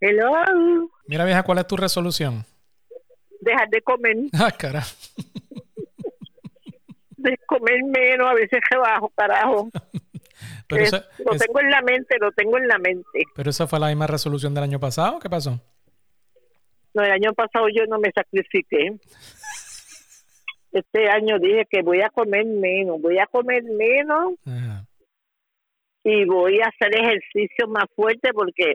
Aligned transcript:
Hello. 0.00 0.90
Mira, 1.06 1.24
vieja, 1.24 1.42
¿cuál 1.42 1.58
es 1.58 1.66
tu 1.66 1.76
resolución? 1.76 2.44
Dejar 3.40 3.68
de 3.70 3.80
comer, 3.82 4.16
Ah, 4.32 4.50
cara. 4.56 4.82
de 7.16 7.36
comer 7.46 7.82
menos, 7.84 8.28
a 8.28 8.34
veces 8.34 8.60
rebajo, 8.70 9.12
carajo. 9.16 9.70
Pero, 10.68 10.82
esa, 10.84 11.04
lo 11.24 11.32
es- 11.32 11.38
tengo 11.40 11.60
en 11.60 11.70
la 11.70 11.82
mente, 11.82 12.16
lo 12.20 12.30
tengo 12.32 12.58
en 12.58 12.68
la 12.68 12.78
mente. 12.78 13.22
pero 13.34 13.48
esa 13.50 13.66
fue 13.66 13.80
la 13.80 13.86
misma 13.88 14.06
resolución 14.06 14.54
del 14.54 14.64
año 14.64 14.78
pasado. 14.78 15.18
¿Qué 15.18 15.28
pasó? 15.30 15.58
No, 16.94 17.02
el 17.02 17.10
año 17.10 17.32
pasado 17.32 17.68
yo 17.74 17.86
no 17.88 17.98
me 17.98 18.12
sacrifiqué. 18.12 18.98
Este 20.72 21.08
año 21.08 21.38
dije 21.38 21.66
que 21.70 21.80
voy 21.82 22.02
a 22.02 22.10
comer 22.10 22.44
menos, 22.44 23.00
voy 23.00 23.18
a 23.18 23.26
comer 23.26 23.62
menos 23.64 24.34
Ajá. 24.46 24.84
y 26.04 26.24
voy 26.26 26.60
a 26.60 26.66
hacer 26.68 26.94
ejercicio 26.94 27.66
más 27.68 27.86
fuerte 27.96 28.32
porque 28.34 28.74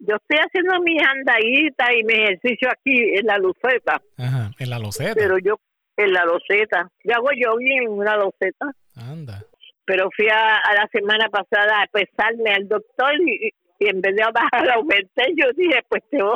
yo 0.00 0.16
estoy 0.16 0.38
haciendo 0.38 0.80
mis 0.82 1.00
andaditas 1.02 1.88
y 1.98 2.04
mi 2.04 2.14
ejercicio 2.14 2.68
aquí 2.70 3.14
en 3.18 3.26
la 3.26 3.38
luceta, 3.38 4.00
Ajá. 4.18 4.50
En 4.58 4.70
la 4.70 4.78
loseta. 4.78 5.14
pero 5.14 5.38
yo 5.38 5.54
en 5.96 6.12
la 6.12 6.24
loseta. 6.24 6.90
Yo 7.04 7.14
hago 7.14 7.28
jogging 7.28 7.82
en 7.82 7.88
una 7.90 8.16
loseta, 8.16 8.66
Anda. 8.96 9.44
pero 9.84 10.08
fui 10.16 10.28
a, 10.28 10.56
a 10.56 10.74
la 10.74 10.88
semana 10.92 11.28
pasada 11.28 11.82
a 11.82 11.86
pesarme 11.86 12.50
al 12.54 12.66
doctor 12.68 13.12
y, 13.20 13.50
y 13.78 13.88
en 13.88 14.00
vez 14.00 14.14
de 14.16 14.22
bajar 14.32 14.70
aumenté, 14.76 15.24
yo 15.36 15.46
dije, 15.56 15.80
pues 15.88 16.02
te 16.10 16.18
no, 16.18 16.34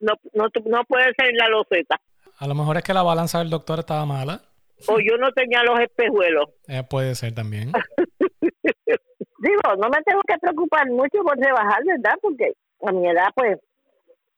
no, 0.00 0.48
no 0.64 0.84
puede 0.84 1.12
ser 1.16 1.30
en 1.30 1.36
la 1.36 1.48
loseta. 1.48 2.00
A 2.38 2.46
lo 2.46 2.54
mejor 2.54 2.76
es 2.76 2.82
que 2.82 2.92
la 2.94 3.02
balanza 3.02 3.38
del 3.38 3.50
doctor 3.50 3.78
estaba 3.78 4.04
mala. 4.04 4.40
O 4.88 4.98
yo 5.00 5.16
no 5.18 5.32
tenía 5.32 5.62
los 5.62 5.80
espejuelos. 5.80 6.50
Eh, 6.68 6.82
puede 6.88 7.14
ser 7.14 7.32
también. 7.34 7.72
Digo, 9.46 9.76
no 9.78 9.88
me 9.88 10.02
tengo 10.02 10.22
que 10.26 10.38
preocupar 10.38 10.90
mucho 10.90 11.22
por 11.22 11.38
rebajar, 11.38 11.84
¿verdad? 11.84 12.14
Porque 12.20 12.54
a 12.82 12.90
mi 12.92 13.08
edad, 13.08 13.28
pues, 13.34 13.58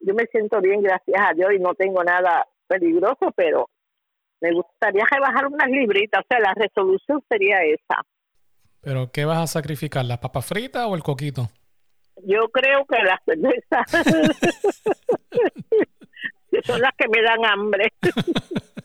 yo 0.01 0.15
me 0.15 0.27
siento 0.27 0.61
bien, 0.61 0.83
gracias 0.83 1.21
a 1.21 1.33
Dios, 1.33 1.51
y 1.55 1.59
no 1.59 1.75
tengo 1.75 2.05
nada 2.05 2.47
peligroso, 2.67 3.33
pero 3.35 3.71
me 4.41 4.53
gustaría 4.53 5.05
rebajar 5.11 5.47
unas 5.47 5.69
libritas. 5.69 6.23
O 6.23 6.27
sea, 6.29 6.41
la 6.41 6.53
resolución 6.55 7.23
sería 7.29 7.63
esa. 7.63 8.03
Pero, 8.83 9.11
¿qué 9.11 9.25
vas 9.25 9.39
a 9.39 9.47
sacrificar? 9.47 10.05
¿Las 10.05 10.19
papas 10.19 10.47
fritas 10.47 10.87
o 10.87 10.95
el 10.95 11.03
coquito? 11.03 11.49
Yo 12.25 12.49
creo 12.49 12.85
que 12.85 12.99
las 13.03 13.21
cervezas 13.25 13.87
que 16.51 16.63
son 16.63 16.81
las 16.81 16.93
que 16.97 17.09
me 17.09 17.23
dan 17.23 17.45
hambre. 17.45 17.93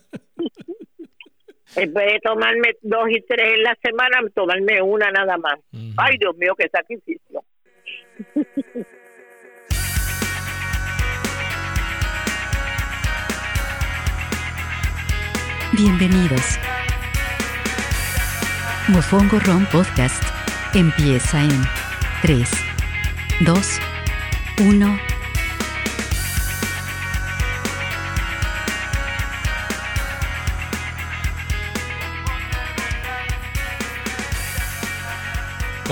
en 1.75 1.93
vez 1.93 2.13
de 2.13 2.19
tomarme 2.19 2.75
dos 2.81 3.09
y 3.09 3.21
tres 3.21 3.55
en 3.55 3.63
la 3.63 3.77
semana, 3.81 4.19
tomarme 4.33 4.81
una 4.81 5.11
nada 5.11 5.38
más. 5.38 5.59
Ay, 5.97 6.17
Dios 6.19 6.35
mío, 6.38 6.55
qué 6.57 6.67
sacrificio. 6.69 7.43
Bienvenidos. 15.73 16.59
Mofongo 18.89 19.39
Ron 19.39 19.65
Podcast 19.71 20.23
empieza 20.75 21.41
en 21.41 21.63
3, 22.21 22.49
2, 23.41 23.80
1. 24.67 25.12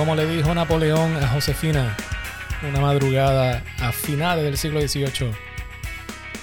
Como 0.01 0.15
le 0.15 0.25
dijo 0.25 0.51
Napoleón 0.55 1.15
a 1.17 1.27
Josefina 1.27 1.95
una 2.67 2.79
madrugada 2.81 3.63
a 3.79 3.91
finales 3.91 4.43
del 4.43 4.57
siglo 4.57 4.81
XVIII, 4.81 5.31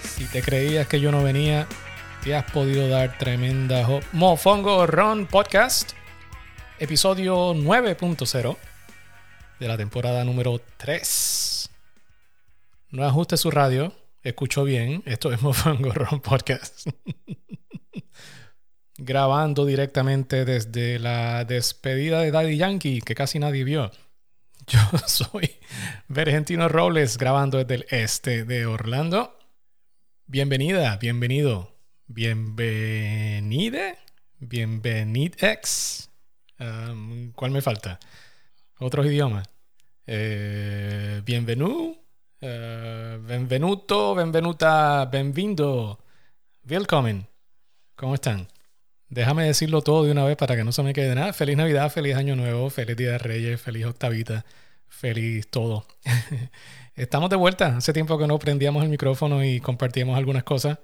si 0.00 0.26
te 0.26 0.42
creías 0.42 0.86
que 0.86 1.00
yo 1.00 1.10
no 1.10 1.24
venía, 1.24 1.66
te 2.22 2.36
has 2.36 2.48
podido 2.52 2.88
dar 2.88 3.18
tremenda 3.18 3.84
Mofongo 4.12 4.86
Ron 4.86 5.26
Podcast, 5.26 5.94
episodio 6.78 7.52
9.0 7.52 8.56
de 9.58 9.66
la 9.66 9.76
temporada 9.76 10.22
número 10.22 10.60
3. 10.76 11.70
No 12.90 13.02
ajuste 13.02 13.36
su 13.36 13.50
radio, 13.50 13.92
escuchó 14.22 14.62
bien, 14.62 15.02
esto 15.04 15.32
es 15.32 15.42
Mofongo 15.42 15.90
Ron 15.90 16.20
Podcast. 16.20 16.90
grabando 18.98 19.64
directamente 19.64 20.44
desde 20.44 20.98
la 20.98 21.44
despedida 21.44 22.20
de 22.20 22.32
Daddy 22.32 22.56
Yankee, 22.56 23.00
que 23.00 23.14
casi 23.14 23.38
nadie 23.38 23.64
vio. 23.64 23.90
Yo 24.66 24.80
soy 25.06 25.50
Vergentino 26.08 26.68
Robles, 26.68 27.16
grabando 27.16 27.58
desde 27.58 27.76
el 27.76 27.86
este 27.90 28.44
de 28.44 28.66
Orlando. 28.66 29.38
Bienvenida, 30.26 30.98
bienvenido, 30.98 31.72
bienvenide, 32.06 33.96
bienvenidex. 34.40 36.10
¿Cuál 37.34 37.50
me 37.52 37.62
falta? 37.62 38.00
Otros 38.80 39.06
idiomas. 39.06 39.48
Eh, 40.06 41.22
bienvenu, 41.24 41.96
eh, 42.40 43.18
benvenuto, 43.22 44.14
benvenuta, 44.14 45.04
benvindo, 45.06 45.98
willkommen. 46.64 47.26
¿Cómo 47.94 48.14
están? 48.14 48.48
Déjame 49.10 49.44
decirlo 49.44 49.80
todo 49.82 50.04
de 50.04 50.12
una 50.12 50.24
vez 50.24 50.36
para 50.36 50.54
que 50.56 50.64
no 50.64 50.72
se 50.72 50.82
me 50.82 50.92
quede 50.92 51.14
nada. 51.14 51.32
Feliz 51.32 51.56
Navidad, 51.56 51.90
feliz 51.90 52.14
Año 52.16 52.36
Nuevo, 52.36 52.68
feliz 52.70 52.96
Día 52.96 53.12
de 53.12 53.18
Reyes, 53.18 53.60
feliz 53.60 53.86
Octavita, 53.86 54.44
feliz 54.88 55.48
todo. 55.48 55.86
Estamos 56.94 57.30
de 57.30 57.36
vuelta. 57.36 57.76
Hace 57.78 57.92
tiempo 57.92 58.18
que 58.18 58.26
no 58.26 58.38
prendíamos 58.38 58.82
el 58.82 58.90
micrófono 58.90 59.42
y 59.44 59.60
compartíamos 59.60 60.16
algunas 60.18 60.44
cosas. 60.44 60.78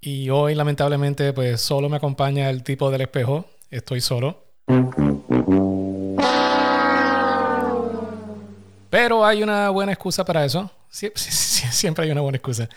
Y 0.00 0.30
hoy, 0.30 0.54
lamentablemente, 0.56 1.32
pues 1.32 1.60
solo 1.60 1.88
me 1.88 1.98
acompaña 1.98 2.50
el 2.50 2.64
tipo 2.64 2.90
del 2.90 3.02
espejo. 3.02 3.46
Estoy 3.70 4.00
solo. 4.00 4.44
Pero 8.90 9.24
hay 9.24 9.42
una 9.42 9.70
buena 9.70 9.92
excusa 9.92 10.24
para 10.24 10.44
eso. 10.44 10.70
Sie- 10.90 11.12
sie- 11.14 11.30
sie- 11.30 11.70
Siempre 11.72 12.04
hay 12.04 12.10
una 12.10 12.20
buena 12.20 12.36
excusa. 12.36 12.68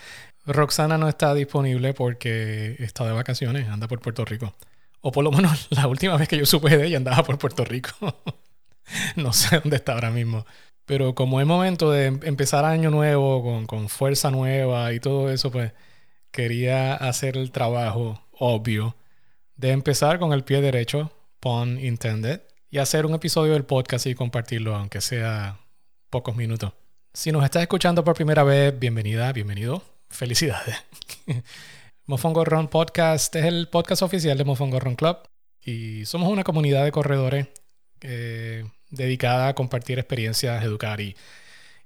Roxana 0.46 0.97
no 0.97 1.09
está 1.09 1.34
disponible 1.34 1.94
porque 1.94 2.75
está 2.79 3.06
de 3.06 3.12
vacaciones, 3.13 3.67
anda 3.67 3.88
por 3.88 4.00
Puerto 4.00 4.23
Rico. 4.25 4.53
O 5.07 5.11
por 5.11 5.23
lo 5.23 5.31
menos 5.31 5.67
la 5.69 5.88
última 5.88 6.17
vez 6.17 6.27
que 6.27 6.35
yo 6.35 6.47
supe 6.47 6.75
de 6.75 6.88
ella 6.88 6.97
andaba 6.97 7.23
por 7.23 7.38
Puerto 7.38 7.63
Rico. 7.63 7.91
no 9.16 9.33
sé 9.33 9.59
dónde 9.59 9.75
está 9.75 9.93
ahora 9.93 10.09
mismo. 10.09 10.47
Pero 10.85 11.13
como 11.13 11.39
es 11.39 11.45
momento 11.45 11.91
de 11.91 12.07
em- 12.07 12.19
empezar 12.23 12.66
año 12.66 12.89
nuevo, 12.89 13.43
con, 13.43 13.67
con 13.67 13.88
fuerza 13.88 14.31
nueva 14.31 14.91
y 14.93 14.99
todo 14.99 15.29
eso, 15.29 15.51
pues 15.51 15.73
quería 16.31 16.95
hacer 16.95 17.38
el 17.38 17.51
trabajo 17.51 18.19
obvio 18.31 18.95
de 19.55 19.73
empezar 19.73 20.17
con 20.17 20.33
el 20.33 20.43
pie 20.43 20.59
derecho, 20.59 21.11
pun 21.39 21.79
intended, 21.79 22.41
y 22.72 22.79
hacer 22.79 23.05
un 23.05 23.13
episodio 23.13 23.53
del 23.53 23.63
podcast 23.63 24.07
y 24.07 24.16
compartirlo, 24.16 24.75
aunque 24.75 25.01
sea 25.01 25.59
pocos 26.09 26.35
minutos. 26.35 26.73
Si 27.13 27.31
nos 27.31 27.43
estás 27.43 27.61
escuchando 27.61 28.03
por 28.03 28.16
primera 28.16 28.43
vez, 28.43 28.77
bienvenida, 28.77 29.31
bienvenido. 29.33 29.83
Felicidades. 30.09 30.77
Mofongo 32.07 32.45
Run 32.45 32.67
Podcast 32.67 33.35
es 33.35 33.45
el 33.45 33.67
podcast 33.67 34.03
oficial 34.03 34.38
de 34.38 34.43
Mofongo 34.43 34.79
Run 34.79 34.95
Club 34.95 35.17
y 35.59 36.05
somos 36.05 36.31
una 36.31 36.43
comunidad 36.43 36.83
de 36.83 36.91
corredores 36.91 37.47
eh, 38.01 38.63
dedicada 38.91 39.47
a 39.47 39.55
compartir 39.55 39.97
experiencias, 39.97 40.63
educar 40.63 41.01
y, 41.01 41.16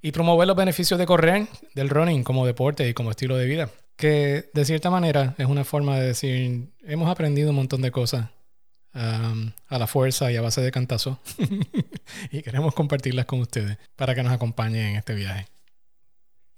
y 0.02 0.12
promover 0.12 0.46
los 0.46 0.58
beneficios 0.58 0.98
de 0.98 1.06
correr, 1.06 1.46
del 1.74 1.88
running 1.88 2.22
como 2.22 2.44
deporte 2.44 2.86
y 2.86 2.92
como 2.92 3.10
estilo 3.10 3.38
de 3.38 3.46
vida. 3.46 3.70
Que 3.96 4.50
de 4.52 4.64
cierta 4.66 4.90
manera 4.90 5.34
es 5.38 5.46
una 5.46 5.64
forma 5.64 5.98
de 5.98 6.08
decir, 6.08 6.68
hemos 6.82 7.08
aprendido 7.08 7.48
un 7.48 7.56
montón 7.56 7.80
de 7.80 7.90
cosas 7.90 8.28
um, 8.94 9.52
a 9.68 9.78
la 9.78 9.86
fuerza 9.86 10.30
y 10.30 10.36
a 10.36 10.42
base 10.42 10.60
de 10.60 10.70
cantazo 10.70 11.18
y 12.30 12.42
queremos 12.42 12.74
compartirlas 12.74 13.24
con 13.24 13.40
ustedes 13.40 13.78
para 13.96 14.14
que 14.14 14.22
nos 14.22 14.34
acompañen 14.34 14.84
en 14.84 14.96
este 14.96 15.14
viaje. 15.14 15.46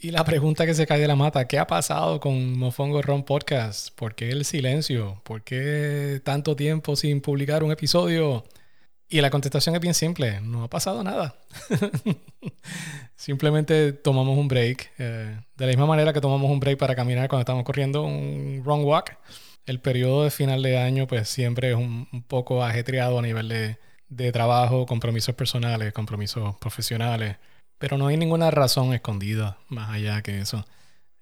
Y 0.05 0.11
la 0.11 0.25
pregunta 0.25 0.67
que 0.67 0.75
se 0.75 0.85
cae 0.85 0.99
de 1.01 1.07
la 1.07 1.15
mata, 1.15 1.47
¿qué 1.47 1.61
ha 1.61 1.67
pasado 1.69 2.19
con 2.19 2.59
Mofongo 2.59 3.03
Ron 3.03 3.23
Podcast? 3.23 3.95
¿Por 3.95 4.17
qué 4.17 4.31
el 4.31 4.45
silencio? 4.45 5.23
¿Por 5.23 5.45
qué 5.45 6.21
tanto 6.25 6.57
tiempo 6.57 6.97
sin 6.97 7.21
publicar 7.21 7.63
un 7.63 7.71
episodio? 7.71 8.43
Y 9.09 9.21
la 9.21 9.31
contestación 9.31 9.77
es 9.77 9.81
bien 9.81 9.95
simple, 9.95 10.41
no 10.41 10.65
ha 10.65 10.69
pasado 10.69 11.05
nada. 11.05 11.37
Simplemente 13.15 13.93
tomamos 13.93 14.37
un 14.37 14.49
break. 14.49 14.91
eh, 14.99 15.39
de 15.57 15.67
la 15.67 15.71
misma 15.71 15.87
manera 15.87 16.13
que 16.13 16.21
tomamos 16.21 16.51
un 16.51 16.59
break 16.59 16.79
para 16.79 16.97
caminar 16.97 17.29
cuando 17.29 17.43
estamos 17.43 17.63
corriendo 17.63 18.03
un 18.03 18.61
wrong 18.65 18.85
walk. 18.85 19.17
El 19.67 19.81
periodo 19.81 20.25
de 20.25 20.33
final 20.33 20.65
de 20.65 20.79
año 20.79 21.07
pues 21.07 21.29
siempre 21.29 21.71
es 21.71 21.77
un, 21.77 22.09
un 22.13 22.23
poco 22.25 22.65
ajetreado 22.65 23.21
a 23.21 23.23
nivel 23.23 23.49
de, 23.49 23.79
de 24.09 24.33
trabajo, 24.33 24.85
compromisos 24.85 25.37
personales, 25.37 25.93
compromisos 25.93 26.57
profesionales. 26.57 27.37
Pero 27.83 27.99
no 27.99 28.07
hay 28.07 28.17
ninguna 28.17 28.49
razón 28.53 28.95
escondida 28.95 29.59
más 29.67 29.91
allá 29.91 30.23
que 30.23 30.39
eso. 30.39 30.65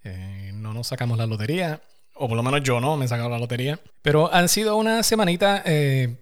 Eh, 0.04 0.50
no 0.52 0.74
nos 0.74 0.88
sacamos 0.88 1.16
la 1.16 1.24
lotería, 1.26 1.80
o 2.12 2.28
por 2.28 2.36
lo 2.36 2.42
menos 2.42 2.62
yo 2.62 2.82
no 2.82 2.98
me 2.98 3.06
he 3.06 3.08
sacado 3.08 3.30
la 3.30 3.38
lotería. 3.38 3.80
Pero 4.02 4.30
han 4.30 4.46
sido 4.50 4.76
una 4.76 5.02
semanita, 5.02 5.62
eh, 5.64 6.18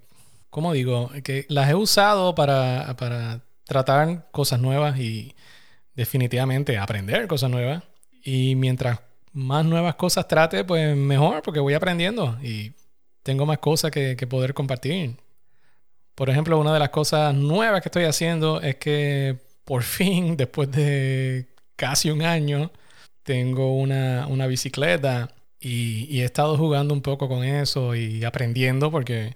¿cómo 0.48 0.72
digo? 0.72 1.10
Que 1.24 1.44
las 1.48 1.68
he 1.68 1.74
usado 1.74 2.36
para, 2.36 2.94
para 2.96 3.40
tratar 3.64 4.30
cosas 4.30 4.60
nuevas 4.60 5.00
y 5.00 5.34
definitivamente 5.96 6.78
aprender 6.78 7.26
cosas 7.26 7.50
nuevas. 7.50 7.82
Y 8.22 8.54
mientras 8.54 9.00
más 9.32 9.64
nuevas 9.64 9.96
cosas 9.96 10.28
trate, 10.28 10.62
pues 10.62 10.96
mejor, 10.96 11.42
porque 11.42 11.58
voy 11.58 11.74
aprendiendo 11.74 12.38
y 12.44 12.74
tengo 13.24 13.44
más 13.44 13.58
cosas 13.58 13.90
que, 13.90 14.14
que 14.14 14.28
poder 14.28 14.54
compartir. 14.54 15.16
Por 16.14 16.30
ejemplo, 16.30 16.60
una 16.60 16.72
de 16.72 16.78
las 16.78 16.90
cosas 16.90 17.34
nuevas 17.34 17.82
que 17.82 17.88
estoy 17.88 18.04
haciendo 18.04 18.60
es 18.60 18.76
que 18.76 19.47
por 19.68 19.82
fin, 19.82 20.36
después 20.38 20.70
de 20.72 21.46
casi 21.76 22.10
un 22.10 22.22
año, 22.22 22.72
tengo 23.22 23.76
una, 23.76 24.26
una 24.26 24.46
bicicleta 24.46 25.34
y, 25.60 26.06
y, 26.10 26.22
he 26.22 26.24
estado 26.24 26.56
jugando 26.56 26.94
un 26.94 27.02
poco 27.02 27.28
con 27.28 27.44
eso 27.44 27.94
y 27.94 28.24
aprendiendo 28.24 28.90
porque 28.90 29.34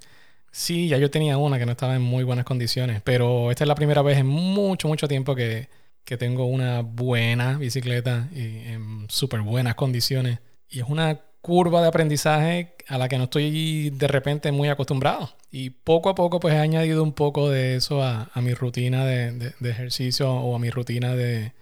sí, 0.52 0.88
ya 0.88 0.96
yo 0.98 1.10
tenía 1.10 1.36
una 1.38 1.58
que 1.58 1.66
no 1.66 1.72
estaba 1.72 1.96
en 1.96 2.02
muy 2.02 2.24
buenas 2.24 2.46
condiciones, 2.46 3.02
pero 3.02 3.50
esta 3.50 3.64
es 3.64 3.68
la 3.68 3.74
primera 3.74 4.02
vez 4.02 4.18
en 4.18 4.26
mucho, 4.26 4.88
mucho 4.88 5.08
tiempo 5.08 5.34
que, 5.34 5.68
que 6.04 6.16
tengo 6.16 6.46
una 6.46 6.80
buena 6.82 7.58
bicicleta 7.58 8.28
y 8.34 8.40
en 8.72 9.06
súper 9.10 9.42
buenas 9.42 9.74
condiciones. 9.74 10.38
Y 10.68 10.80
es 10.80 10.86
una 10.88 11.20
curva 11.42 11.82
de 11.82 11.88
aprendizaje 11.88 12.74
a 12.88 12.98
la 12.98 13.08
que 13.08 13.18
no 13.18 13.24
estoy 13.24 13.90
de 13.90 14.08
repente 14.08 14.52
muy 14.52 14.68
acostumbrado. 14.68 15.30
Y 15.50 15.70
poco 15.70 16.08
a 16.08 16.14
poco 16.14 16.40
pues 16.40 16.54
he 16.54 16.58
añadido 16.58 17.02
un 17.02 17.12
poco 17.12 17.50
de 17.50 17.76
eso 17.76 18.02
a, 18.02 18.30
mi 18.36 18.54
rutina 18.54 19.04
de, 19.04 19.52
de, 19.58 19.70
ejercicio 19.70 20.32
o 20.32 20.56
a 20.56 20.58
mi 20.58 20.70
rutina 20.70 21.14
de, 21.14 21.52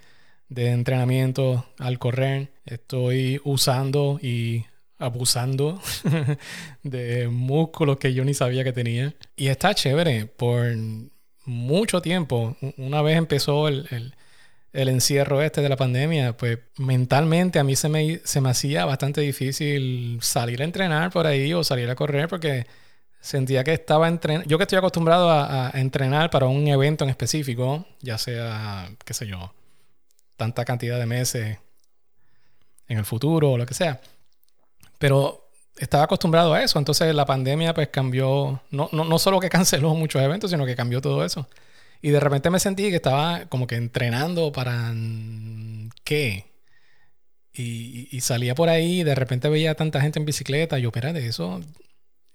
de 0.49 0.71
entrenamiento 0.71 1.67
al 1.79 1.99
correr. 1.99 2.53
Estoy 2.67 3.41
usando 3.45 4.21
y 4.23 4.67
abusando 4.99 5.81
de 6.83 7.29
músculos 7.29 7.97
que 7.97 8.15
yo 8.15 8.25
ni 8.25 8.35
sabía 8.35 8.63
que 8.63 8.73
tenía. 8.73 9.15
Y 9.35 9.49
está 9.49 9.75
chévere 9.75 10.27
por 10.27 10.77
mucho 11.47 12.03
tiempo. 12.03 12.57
Una 12.77 13.03
vez 13.03 13.17
empezó 13.17 13.67
el, 13.67 14.15
el 14.73 14.89
encierro 14.89 15.43
este 15.43 15.63
de 15.63 15.69
la 15.69 15.77
pandemia, 15.77 16.37
pues 16.37 16.59
mentalmente 16.79 17.59
a 17.59 17.65
mí 17.65 17.77
se 17.77 17.89
me, 17.89 18.21
se 18.25 18.41
me 18.41 18.51
hacía 18.51 18.85
bastante 18.85 19.21
difícil 19.21 20.19
salir 20.23 20.63
a 20.63 20.65
entrenar 20.65 21.11
por 21.11 21.27
ahí 21.27 21.53
o 21.53 21.65
salir 21.65 21.91
a 21.91 21.97
correr 21.97 22.29
porque 22.29 22.67
sentía 23.21 23.65
que 23.65 23.73
estaba 23.73 24.09
entrenando. 24.09 24.49
Yo 24.49 24.59
que 24.59 24.65
estoy 24.65 24.79
acostumbrado 24.79 25.31
a, 25.31 25.69
a, 25.69 25.81
entrenar 25.81 26.31
para 26.31 26.47
un 26.47 26.69
evento 26.69 27.05
en 27.05 27.11
específico, 27.11 27.87
ya 28.01 28.17
sea, 28.19 28.91
qué 29.05 29.15
sé 29.15 29.27
yo, 29.27 29.53
tanta 30.37 30.65
cantidad 30.65 30.99
de 30.99 31.07
meses 31.07 31.59
en 32.89 32.99
el 32.99 33.05
futuro 33.05 33.53
o 33.53 33.59
lo 33.59 33.67
que 33.67 33.75
sea. 33.75 34.01
Pero 34.99 35.51
estaba 35.79 36.05
acostumbrado 36.05 36.53
a 36.55 36.63
eso. 36.63 36.79
Entonces 36.79 37.15
la 37.15 37.25
pandemia 37.25 37.75
pues 37.75 37.89
cambió, 37.89 38.61
no, 38.71 38.89
no, 38.93 39.05
no 39.05 39.19
solo 39.19 39.41
que 39.41 39.49
canceló 39.49 39.95
muchos 39.95 40.23
eventos, 40.23 40.51
sino 40.51 40.67
que 40.67 40.77
cambió 40.77 41.01
todo 41.01 41.25
eso. 41.25 41.49
Y 42.03 42.11
de 42.11 42.21
repente 42.21 42.51
me 42.51 42.61
sentí 42.61 42.89
que 42.91 42.97
estaba 42.97 43.47
como 43.47 43.67
que 43.67 43.77
entrenando 43.77 44.53
para 44.53 44.93
qué. 46.05 46.47
Y, 47.53 48.09
y, 48.11 48.21
salía 48.21 48.55
por 48.55 48.69
ahí 48.69 49.01
y 49.01 49.05
de 49.05 49.15
repente 49.15 49.49
veía 49.49 49.75
tanta 49.75 50.01
gente 50.01 50.19
en 50.19 50.25
bicicleta. 50.25 50.79
Yo, 50.79 50.89
espérate, 50.89 51.27
eso 51.27 51.61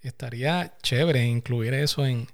estaría 0.01 0.75
chévere 0.83 1.25
incluir 1.25 1.73
eso 1.73 2.06
en, 2.06 2.27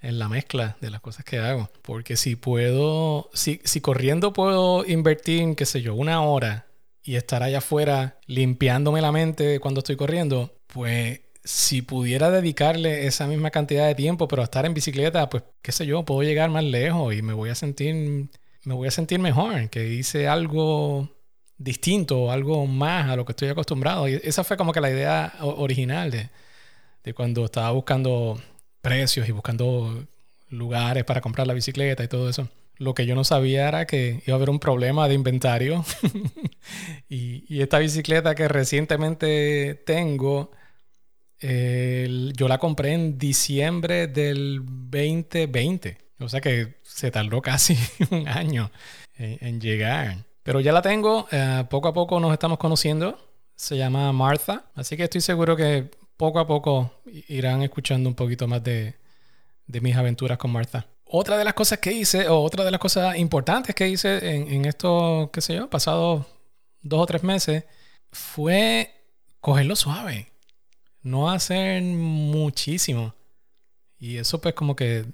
en, 0.00 0.18
la 0.18 0.28
mezcla 0.28 0.76
de 0.80 0.90
las 0.90 1.00
cosas 1.00 1.24
que 1.24 1.38
hago. 1.38 1.70
Porque 1.82 2.16
si 2.16 2.36
puedo, 2.36 3.30
si, 3.34 3.60
si 3.64 3.80
corriendo 3.80 4.32
puedo 4.32 4.86
invertir, 4.86 5.54
qué 5.56 5.66
sé 5.66 5.82
yo, 5.82 5.94
una 5.94 6.22
hora 6.22 6.66
y 7.02 7.16
estar 7.16 7.42
allá 7.42 7.58
afuera 7.58 8.18
limpiándome 8.26 9.00
la 9.02 9.12
mente 9.12 9.58
cuando 9.60 9.80
estoy 9.80 9.96
corriendo, 9.96 10.54
pues 10.68 11.20
si 11.44 11.82
pudiera 11.82 12.30
dedicarle 12.30 13.06
esa 13.06 13.26
misma 13.26 13.50
cantidad 13.50 13.86
de 13.86 13.94
tiempo, 13.94 14.28
pero 14.28 14.42
estar 14.42 14.66
en 14.66 14.74
bicicleta, 14.74 15.28
pues 15.30 15.44
qué 15.62 15.72
sé 15.72 15.86
yo, 15.86 16.04
puedo 16.04 16.22
llegar 16.22 16.50
más 16.50 16.64
lejos 16.64 17.14
y 17.14 17.22
me 17.22 17.32
voy 17.32 17.50
a 17.50 17.54
sentir, 17.54 18.28
me 18.64 18.74
voy 18.74 18.88
a 18.88 18.90
sentir 18.90 19.18
mejor, 19.18 19.70
que 19.70 19.88
hice 19.88 20.28
algo 20.28 21.08
distinto, 21.56 22.30
algo 22.30 22.66
más 22.66 23.10
a 23.10 23.16
lo 23.16 23.24
que 23.24 23.32
estoy 23.32 23.48
acostumbrado. 23.48 24.08
Y 24.08 24.20
esa 24.24 24.44
fue 24.44 24.56
como 24.56 24.72
que 24.72 24.80
la 24.80 24.90
idea 24.90 25.34
original 25.40 26.10
de, 26.10 26.30
de 27.04 27.14
cuando 27.14 27.44
estaba 27.46 27.70
buscando 27.70 28.40
precios 28.80 29.28
y 29.28 29.32
buscando 29.32 30.06
lugares 30.48 31.04
para 31.04 31.20
comprar 31.20 31.46
la 31.46 31.54
bicicleta 31.54 32.02
y 32.04 32.08
todo 32.08 32.28
eso. 32.28 32.48
Lo 32.76 32.94
que 32.94 33.04
yo 33.06 33.14
no 33.14 33.24
sabía 33.24 33.68
era 33.68 33.86
que 33.86 34.22
iba 34.26 34.34
a 34.34 34.36
haber 34.36 34.50
un 34.50 34.58
problema 34.58 35.06
de 35.06 35.14
inventario. 35.14 35.84
y, 37.08 37.44
y, 37.54 37.60
esta 37.60 37.78
bicicleta 37.78 38.34
que 38.34 38.48
recientemente 38.48 39.74
tengo 39.86 40.50
yo 41.40 42.48
la 42.48 42.58
compré 42.58 42.92
en 42.92 43.18
diciembre 43.18 44.06
del 44.06 44.60
2020. 44.64 45.98
O 46.20 46.28
sea 46.28 46.40
que 46.40 46.74
se 46.82 47.10
tardó 47.10 47.40
casi 47.40 47.78
un 48.10 48.28
año 48.28 48.70
en, 49.16 49.60
llegar. 49.60 50.24
Pero 50.42 50.60
ya 50.60 50.72
la 50.72 50.82
tengo. 50.82 51.26
Eh, 51.30 51.64
poco 51.70 51.88
a 51.88 51.94
poco 51.94 52.20
nos 52.20 52.32
estamos 52.32 52.58
conociendo. 52.58 53.18
Se 53.56 53.76
llama 53.76 54.12
Martha. 54.12 54.64
Así 54.74 54.96
que 54.96 55.04
estoy 55.04 55.20
seguro 55.20 55.56
que 55.56 55.90
poco 56.16 56.38
a 56.38 56.46
poco 56.46 56.92
irán 57.28 57.62
escuchando 57.62 58.08
un 58.08 58.14
poquito 58.14 58.46
más 58.46 58.62
de, 58.62 58.94
de 59.66 59.80
mis 59.80 59.96
aventuras 59.96 60.38
con 60.38 60.50
Martha. 60.50 60.86
Otra 61.04 61.36
de 61.38 61.44
las 61.44 61.54
cosas 61.54 61.78
que 61.78 61.92
hice, 61.92 62.28
o 62.28 62.40
otra 62.42 62.64
de 62.64 62.70
las 62.70 62.80
cosas 62.80 63.16
importantes 63.16 63.74
que 63.74 63.88
hice 63.88 64.36
en, 64.36 64.52
en 64.52 64.64
estos, 64.64 65.30
qué 65.30 65.40
sé 65.40 65.56
yo, 65.56 65.68
pasados 65.68 66.24
dos 66.82 67.00
o 67.00 67.06
tres 67.06 67.24
meses, 67.24 67.64
fue 68.12 68.94
cogerlo 69.40 69.74
suave 69.74 70.29
no 71.02 71.30
hacer 71.30 71.82
muchísimo. 71.82 73.14
Y 73.98 74.16
eso 74.16 74.40
pues 74.40 74.54
como 74.54 74.76
que 74.76 75.04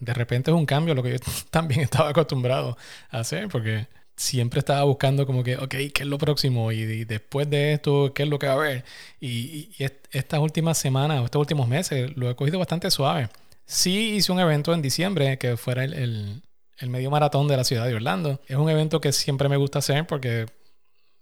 de 0.00 0.14
repente 0.14 0.50
es 0.50 0.56
un 0.56 0.66
cambio 0.66 0.92
a 0.92 0.96
lo 0.96 1.02
que 1.02 1.12
yo 1.12 1.18
también 1.50 1.80
estaba 1.82 2.10
acostumbrado 2.10 2.76
a 3.10 3.20
hacer, 3.20 3.48
porque 3.48 3.86
siempre 4.16 4.58
estaba 4.58 4.82
buscando 4.84 5.26
como 5.26 5.42
que, 5.44 5.56
ok, 5.56 5.68
¿qué 5.68 5.92
es 6.00 6.06
lo 6.06 6.18
próximo? 6.18 6.72
Y, 6.72 7.04
después 7.04 7.48
de 7.48 7.74
esto, 7.74 8.12
¿qué 8.14 8.24
es 8.24 8.28
lo 8.28 8.38
que 8.38 8.46
va 8.46 8.52
a 8.54 8.56
haber? 8.56 8.84
Y, 9.20 9.70
estas 10.10 10.40
últimas 10.40 10.78
semanas 10.78 11.20
o 11.20 11.24
estos 11.24 11.40
últimos 11.40 11.68
meses 11.68 12.16
lo 12.16 12.28
he 12.30 12.36
cogido 12.36 12.58
bastante 12.58 12.90
suave. 12.90 13.28
Sí 13.64 14.14
hice 14.16 14.32
un 14.32 14.40
evento 14.40 14.74
en 14.74 14.82
diciembre 14.82 15.38
que 15.38 15.56
fuera 15.56 15.84
el, 15.84 15.94
el, 15.94 16.42
el 16.78 16.90
medio 16.90 17.10
maratón 17.10 17.48
de 17.48 17.56
la 17.56 17.64
ciudad 17.64 17.86
de 17.86 17.94
Orlando. 17.94 18.40
Es 18.48 18.56
un 18.56 18.68
evento 18.68 19.00
que 19.00 19.12
siempre 19.12 19.48
me 19.48 19.56
gusta 19.56 19.78
hacer 19.78 20.06
porque 20.06 20.46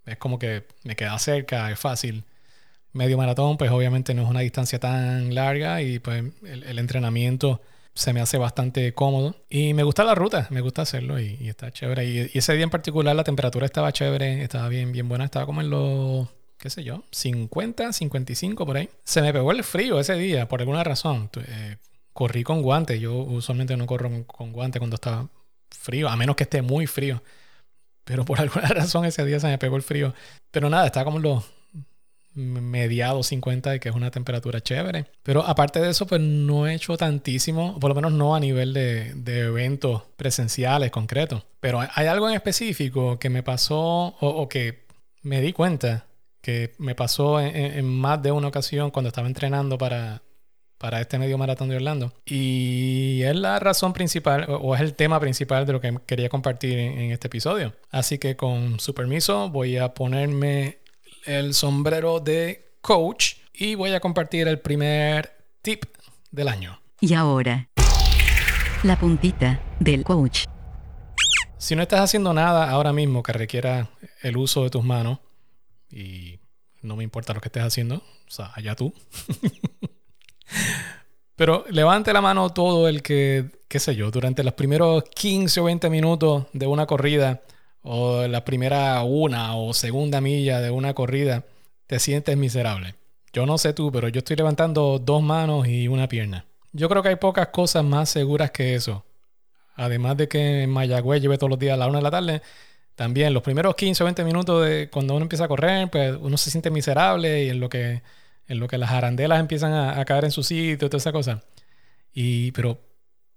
es 0.07 0.17
como 0.17 0.39
que 0.39 0.67
me 0.85 0.97
queda 0.97 1.19
cerca, 1.19 1.71
es 1.71 1.79
fácil 1.79 2.25
medio 2.93 3.17
maratón, 3.17 3.57
pues 3.57 3.71
obviamente 3.71 4.15
no 4.15 4.23
es 4.23 4.29
una 4.29 4.41
distancia 4.41 4.79
tan 4.79 5.35
larga 5.35 5.83
y 5.83 5.99
pues 5.99 6.25
el, 6.45 6.79
entrenamiento 6.79 7.61
se 7.95 8.13
me 8.13 8.21
hace 8.21 8.39
bastante 8.39 8.93
cómodo. 8.95 9.37
Y 9.49 9.75
me 9.75 9.83
gusta 9.83 10.05
la 10.05 10.15
ruta, 10.15 10.47
me 10.51 10.61
gusta 10.61 10.83
hacerlo 10.83 11.21
y, 11.21 11.49
está 11.49 11.71
chévere. 11.71 12.05
Y, 12.07 12.31
ese 12.39 12.55
día 12.55 12.65
en 12.65 12.71
particular 12.71 13.15
la 13.15 13.25
temperatura 13.25 13.67
estaba 13.67 13.93
chévere, 13.93 14.43
estaba 14.43 14.69
bien, 14.69 14.93
bien 14.93 15.09
buena, 15.09 15.25
estaba 15.25 15.47
como 15.47 15.61
en 15.61 15.71
los, 15.71 16.29
qué 16.59 16.71
sé 16.71 16.85
yo, 16.85 17.05
50, 17.11 17.93
55 17.93 18.67
por 18.67 18.77
ahí. 18.77 18.89
Se 19.05 19.23
me 19.23 19.33
pegó 19.33 19.53
el 19.53 19.65
frío 19.65 20.01
ese 20.01 20.15
día, 20.15 20.49
por 20.49 20.61
alguna 20.61 20.85
razón. 20.85 21.31
Eh, 21.47 21.77
corrí 22.13 22.43
con 22.43 22.63
guantes, 22.63 23.01
yo 23.01 23.15
usualmente 23.15 23.77
no 23.77 23.87
corro 23.87 24.11
con 24.27 24.53
guantes 24.53 24.81
cuando 24.81 24.97
está 24.97 25.29
frío, 25.71 26.09
a 26.09 26.17
menos 26.17 26.37
que 26.37 26.45
esté 26.45 26.63
muy 26.63 26.87
frío. 26.87 27.23
Pero 28.05 28.25
por 28.25 28.41
alguna 28.41 28.69
razón 28.69 29.05
ese 29.05 29.25
día 29.25 29.39
se 29.41 29.47
me 29.47 29.59
pegó 29.59 29.77
el 29.77 29.83
frío. 29.83 30.15
Pero 30.51 30.69
nada, 30.69 30.87
estaba 30.87 31.05
como 31.05 31.19
en 31.19 31.23
los 31.23 31.45
mediados 32.35 33.27
50 33.29 33.75
y 33.75 33.81
que 33.81 33.89
es 33.89 33.95
una 33.95 34.11
temperatura 34.11 34.61
chévere. 34.61 35.07
Pero 35.23 35.45
aparte 35.45 35.81
de 35.81 35.91
eso, 35.91 36.07
pues 36.07 36.21
no 36.21 36.67
he 36.67 36.75
hecho 36.75 36.97
tantísimo, 36.97 37.79
por 37.81 37.91
lo 37.91 37.95
menos 37.95 38.13
no 38.13 38.35
a 38.35 38.41
nivel 38.41 38.73
de, 38.73 39.15
de 39.15 39.41
eventos 39.41 40.03
presenciales 40.17 40.91
concretos. 40.91 41.45
Pero 41.61 41.81
hay 41.81 42.07
algo 42.07 42.29
en 42.29 42.35
específico 42.35 43.19
que 43.19 43.31
me 43.31 43.43
pasó 43.43 44.17
o, 44.21 44.49
que 44.49 44.87
me 45.23 45.41
di 45.41 45.53
cuenta 45.53 46.07
que 46.41 46.73
me 46.79 46.95
pasó 46.95 47.39
en, 47.39 47.85
más 47.87 48.23
de 48.23 48.33
una 48.33 48.49
ocasión 48.49 48.91
cuando 48.91 49.09
estaba 49.09 49.29
entrenando 49.29 49.77
para, 49.77 50.23
para 50.79 51.03
este 51.03 51.19
medio 51.19 51.37
maratón 51.37 51.69
de 51.69 51.77
Orlando. 51.77 52.15
Y 52.25 53.21
es 53.23 53.37
la 53.37 53.59
razón 53.59 53.93
principal 53.93 54.47
o 54.49 54.75
es 54.75 54.81
el 54.81 54.95
tema 54.95 55.21
principal 55.21 55.67
de 55.67 55.75
lo 55.75 55.81
que 55.83 55.99
quería 56.07 56.31
compartir 56.31 56.79
en 56.79 57.11
este 57.11 57.27
episodio. 57.27 57.75
Así 57.91 58.17
que 58.17 58.37
con 58.37 58.81
su 58.81 58.95
permiso 58.95 59.51
voy 59.51 59.77
a 59.77 59.93
ponerme 59.93 60.80
el 61.25 61.55
sombrero 61.55 62.21
de 62.21 62.77
coach 62.81 63.35
y 63.53 63.75
voy 63.75 63.93
a 63.93 64.01
compartir 64.01 64.49
el 64.49 64.59
primer 64.59 65.33
tip 65.63 65.85
del 66.31 66.49
año. 66.49 66.81
Y 67.01 67.15
ahora, 67.15 67.69
la 68.83 68.99
puntita 68.99 69.61
del 69.79 70.05
coach. 70.05 70.45
Si 71.59 71.77
no 71.77 71.83
estás 71.83 72.01
haciendo 72.01 72.33
nada 72.33 72.71
ahora 72.71 72.93
mismo 72.93 73.23
que 73.23 73.33
requiera 73.33 73.91
el 74.23 74.37
uso 74.37 74.65
de 74.65 74.71
tus 74.71 74.85
manos, 74.85 75.19
y 75.91 76.39
no 76.83 76.97
me 76.97 77.05
importa 77.05 77.35
lo 77.35 77.41
que 77.41 77.49
estés 77.49 77.63
haciendo, 77.63 77.97
o 77.97 78.31
sea, 78.31 78.53
allá 78.55 78.75
tú. 78.75 78.93
Pero 81.37 81.65
levante 81.71 82.13
la 82.13 82.21
mano 82.21 82.51
todo 82.51 82.89
el 82.89 83.03
que, 83.03 83.51
qué 83.69 83.79
sé 83.79 83.97
yo, 83.97 84.11
durante 84.11 84.45
los 84.45 84.55
primeros 84.55 85.05
15 85.05 85.61
o 85.61 85.65
20 85.65 85.91
minutos 85.91 86.47
de 86.53 86.67
una 86.67 86.87
corrida 86.87 87.43
o 87.83 88.27
la 88.27 88.45
primera 88.45 89.03
una 89.03 89.57
o 89.57 89.73
segunda 89.75 90.21
milla 90.21 90.61
de 90.61 90.71
una 90.71 90.95
corrida, 90.95 91.45
te 91.87 91.99
sientes 91.99 92.37
miserable. 92.37 92.95
Yo 93.33 93.47
no 93.47 93.59
sé 93.59 93.73
tú, 93.73 93.93
pero 93.93 94.09
yo 94.09 94.19
estoy 94.19 94.37
levantando 94.37 94.99
dos 94.99 95.23
manos 95.23 95.67
y 95.69 95.89
una 95.89 96.09
pierna. 96.09 96.47
Yo 96.73 96.89
creo 96.89 97.03
que 97.03 97.11
hay 97.11 97.17
pocas 97.17 97.49
cosas 97.49 97.85
más 97.85 98.09
seguras 98.11 98.51
que 98.51 98.75
eso. 98.75 99.05
Además 99.77 100.17
de 100.17 100.29
que 100.29 100.65
en 100.65 100.71
Mayagüez 100.71 101.23
lleve 101.23 101.39
todos 101.39 101.51
los 101.51 101.59
días 101.59 101.75
a 101.75 101.77
la 101.77 101.87
una 101.87 101.99
de 101.99 102.03
la 102.03 102.11
tarde, 102.11 102.43
También 102.97 103.33
los 103.33 103.43
primeros 103.43 103.77
15 103.77 104.03
o 104.03 104.07
20 104.07 104.25
minutos 104.25 104.67
de 104.67 104.91
cuando 104.91 105.15
uno 105.15 105.23
empieza 105.23 105.45
a 105.45 105.49
correr, 105.49 105.91
pues 105.91 106.17
uno 106.21 106.37
se 106.37 106.51
siente 106.51 106.71
miserable 106.71 107.45
y 107.45 107.49
en 107.49 107.61
lo 107.61 107.69
que, 107.71 108.03
en 108.47 108.61
lo 108.61 108.69
que 108.69 108.79
las 108.79 108.91
arandelas 108.91 109.41
empiezan 109.41 109.73
a, 109.73 110.05
caer 110.05 110.25
en 110.27 110.33
su 110.33 110.43
sitio 110.43 110.91
toda 110.91 110.99
esa 110.99 111.13
cosa. 111.13 111.43
Y, 112.13 112.53
pero, 112.53 112.79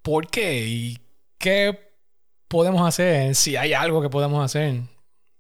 ¿por 0.02 0.28
qué? 0.28 0.68
¿Y 0.68 1.00
qué 1.38 1.93
podemos 2.54 2.88
hacer? 2.88 3.34
Si 3.34 3.56
hay 3.56 3.74
algo 3.74 4.00
que 4.00 4.12
podemos 4.12 4.46
hacer 4.46 4.82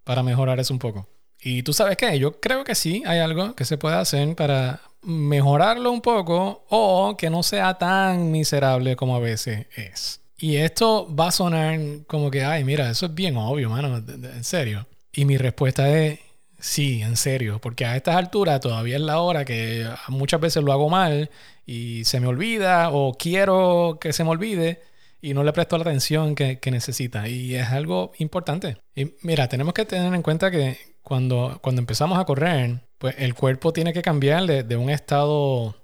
para 0.04 0.24
mejorar 0.24 0.60
eso 0.60 0.74
un 0.74 0.80
poco. 0.80 1.08
Y 1.40 1.62
tú 1.62 1.72
sabes 1.72 1.96
qué, 1.96 2.18
yo 2.18 2.40
creo 2.40 2.64
que 2.64 2.74
sí 2.74 3.04
hay 3.06 3.20
algo 3.20 3.54
que 3.54 3.66
se 3.66 3.78
puede 3.78 3.96
hacer 3.98 4.36
para 4.36 4.82
mejorarlo 5.04 5.92
un 5.92 6.02
poco 6.02 6.66
o 6.70 7.16
que 7.16 7.30
no 7.30 7.44
sea 7.44 7.78
tan 7.78 8.32
miserable 8.32 8.96
como 8.96 9.16
a 9.16 9.20
veces 9.20 9.68
es. 9.76 10.22
Y 10.40 10.56
esto 10.56 11.08
va 11.14 11.28
a 11.28 11.32
sonar 11.32 11.80
como 12.08 12.32
que, 12.32 12.44
ay, 12.44 12.64
mira, 12.64 12.90
eso 12.90 13.06
es 13.06 13.14
bien 13.14 13.38
obvio, 13.38 13.70
mano, 13.70 13.98
en 13.98 14.44
serio. 14.44 14.88
Y 15.14 15.26
mi 15.26 15.38
respuesta 15.38 15.88
es, 15.96 16.20
sí, 16.60 17.04
en 17.04 17.16
serio, 17.16 17.60
porque 17.62 17.86
a 17.86 17.96
estas 17.96 18.16
alturas 18.16 18.60
todavía 18.60 18.96
es 18.96 19.02
la 19.02 19.20
hora 19.20 19.46
que 19.46 19.88
muchas 20.08 20.42
veces 20.42 20.64
lo 20.64 20.74
hago 20.74 20.90
mal 20.90 21.30
y 21.66 22.06
se 22.06 22.20
me 22.20 22.26
olvida 22.26 22.90
o 22.90 23.14
quiero 23.14 24.00
que 24.02 24.14
se 24.14 24.24
me 24.24 24.32
olvide 24.32 24.82
y 25.24 25.34
no 25.34 25.44
le 25.44 25.54
presto 25.54 25.78
la 25.78 25.84
atención 25.84 26.36
que, 26.36 26.60
necesita. 26.70 27.28
Y 27.28 27.56
es 27.56 27.70
algo 27.70 28.12
importante. 28.20 28.78
Y 28.94 29.14
mira, 29.22 29.48
tenemos 29.48 29.74
que 29.74 29.86
tener 29.86 30.14
en 30.14 30.22
cuenta 30.22 30.52
que 30.52 30.78
cuando, 31.02 31.60
cuando 31.62 31.80
empezamos 31.80 32.20
a 32.20 32.26
correr, 32.26 32.82
pues 32.98 33.16
el 33.18 33.34
cuerpo 33.34 33.74
tiene 33.74 33.94
que 33.94 34.02
cambiar 34.02 34.46
de, 34.46 34.76
un 34.76 34.90
estado 34.90 35.76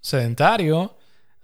sedentario 0.00 0.96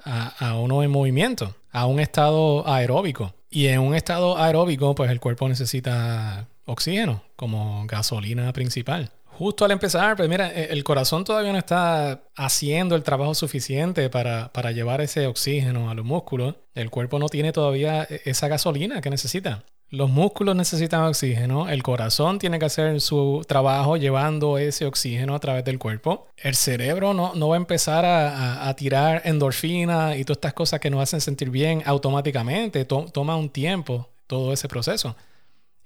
a, 0.04 0.50
a 0.50 0.58
uno 0.58 0.82
en 0.82 0.90
movimiento 0.90 1.54
a 1.76 1.84
un 1.84 2.00
estado 2.00 2.66
aeróbico. 2.66 3.34
Y 3.50 3.66
en 3.66 3.80
un 3.80 3.94
estado 3.94 4.38
aeróbico, 4.38 4.94
pues 4.94 5.10
el 5.10 5.20
cuerpo 5.20 5.46
necesita 5.46 6.48
oxígeno 6.64 7.22
como 7.36 7.84
gasolina 7.86 8.50
principal. 8.54 9.10
Justo 9.38 9.66
al 9.66 9.70
empezar, 9.70 10.16
pues 10.16 10.30
mira, 10.30 10.50
e, 10.50 10.72
el 10.72 10.82
corazón 10.82 11.22
todavía 11.22 11.52
no 11.52 11.58
está 11.58 12.22
haciendo 12.36 12.94
el 12.94 13.02
trabajo 13.02 13.34
suficiente 13.34 14.08
para, 14.08 14.50
para 14.50 14.72
llevar 14.72 15.02
ese 15.02 15.26
oxígeno 15.26 15.90
a 15.90 15.94
los 15.94 16.06
músculos. 16.06 16.54
El 16.74 16.88
cuerpo 16.88 17.18
no 17.18 17.28
tiene 17.28 17.52
todavía 17.52 18.04
e, 18.08 18.22
esa 18.24 18.48
gasolina 18.48 19.02
que 19.02 19.10
necesita. 19.10 19.62
Los 19.90 20.08
músculos 20.08 20.56
necesitan 20.56 21.02
oxígeno, 21.02 21.68
el 21.68 21.82
corazón 21.82 22.38
tiene 22.38 22.58
que 22.58 22.64
hacer 22.64 23.00
su 23.02 23.44
trabajo 23.46 23.98
llevando 23.98 24.56
ese 24.56 24.86
oxígeno 24.86 25.34
a 25.34 25.38
través 25.38 25.64
del 25.64 25.78
cuerpo. 25.78 26.28
El 26.38 26.54
cerebro 26.54 27.12
no, 27.12 27.34
no 27.34 27.48
va 27.50 27.56
a 27.56 27.58
empezar 27.58 28.04
a, 28.06 28.74
tirar 28.74 29.20
endorfina 29.26 30.16
y 30.16 30.24
todas 30.24 30.38
estas 30.38 30.54
cosas 30.54 30.80
que 30.80 30.90
nos 30.90 31.02
hacen 31.02 31.20
sentir 31.20 31.50
bien 31.50 31.82
automáticamente. 31.84 32.86
toma 32.86 33.36
un 33.36 33.50
tiempo 33.50 34.08
todo 34.26 34.52
ese 34.52 34.66
proceso. 34.66 35.14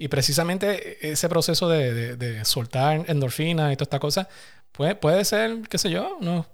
Y 0.00 0.08
precisamente 0.08 1.08
ese 1.08 1.28
proceso 1.28 1.68
de, 1.68 2.44
soltar 2.44 3.04
endorfina 3.06 3.70
y 3.70 3.76
todas 3.76 3.86
estas 3.86 4.00
cosas 4.00 4.26
puede, 4.72 4.94
puede 4.96 5.24
ser, 5.24 5.60
qué 5.68 5.76
sé 5.76 5.90
yo, 5.90 6.16
unos 6.18 6.46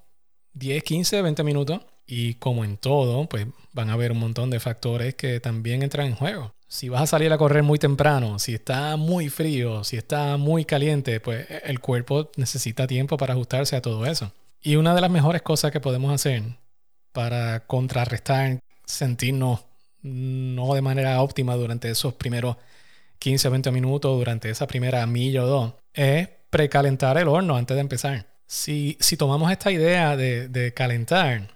10, 0.54 0.82
15, 0.82 1.22
20 1.22 1.44
minutos. 1.44 1.80
Y 2.08 2.34
como 2.34 2.64
en 2.64 2.76
todo, 2.76 3.28
pues 3.28 3.46
van 3.72 3.88
a 3.90 3.92
haber 3.94 4.12
un 4.12 4.18
montón 4.18 4.50
de 4.50 4.60
factores 4.60 5.14
que 5.14 5.40
también 5.40 5.82
entran 5.82 6.08
en 6.08 6.16
juego 6.16 6.52
si 6.68 6.88
vas 6.88 7.02
a 7.02 7.06
salir 7.06 7.32
a 7.32 7.38
correr 7.38 7.62
muy 7.62 7.78
temprano, 7.78 8.38
si 8.38 8.54
está 8.54 8.96
muy 8.96 9.28
frío, 9.28 9.84
si 9.84 9.96
está 9.96 10.36
muy 10.36 10.64
caliente, 10.64 11.20
pues 11.20 11.48
e, 11.50 11.62
el 11.66 11.80
cuerpo 11.80 12.30
necesita 12.36 12.86
tiempo 12.86 13.16
para 13.16 13.34
ajustarse 13.34 13.76
a 13.76 13.82
todo 13.82 14.04
eso. 14.06 14.32
Y 14.60 14.76
una 14.76 14.94
de 14.94 15.00
las 15.00 15.10
mejores 15.10 15.42
cosas 15.42 15.70
que 15.70 15.80
podemos 15.80 16.12
hacer 16.12 16.42
para 17.12 17.60
contrarrestar 17.66 18.58
sentirnos 18.84 19.60
no 20.02 20.74
de 20.74 20.82
manera 20.82 21.22
óptima 21.22 21.56
durante 21.56 21.90
esos 21.90 22.14
primeros 22.14 22.56
15 23.18 23.48
o 23.48 23.50
20 23.50 23.70
minutos, 23.70 24.18
durante 24.18 24.50
esa 24.50 24.66
primera 24.66 25.06
milla 25.06 25.44
o 25.44 25.46
dos, 25.46 25.74
es 25.94 26.28
precalentar 26.50 27.18
el 27.18 27.28
horno 27.28 27.56
antes 27.56 27.74
de 27.74 27.80
empezar. 27.80 28.26
Si, 28.46 28.96
si 29.00 29.16
tomamos 29.16 29.50
esta 29.50 29.72
idea 29.72 30.16
de, 30.16 30.72
calentar 30.74 31.48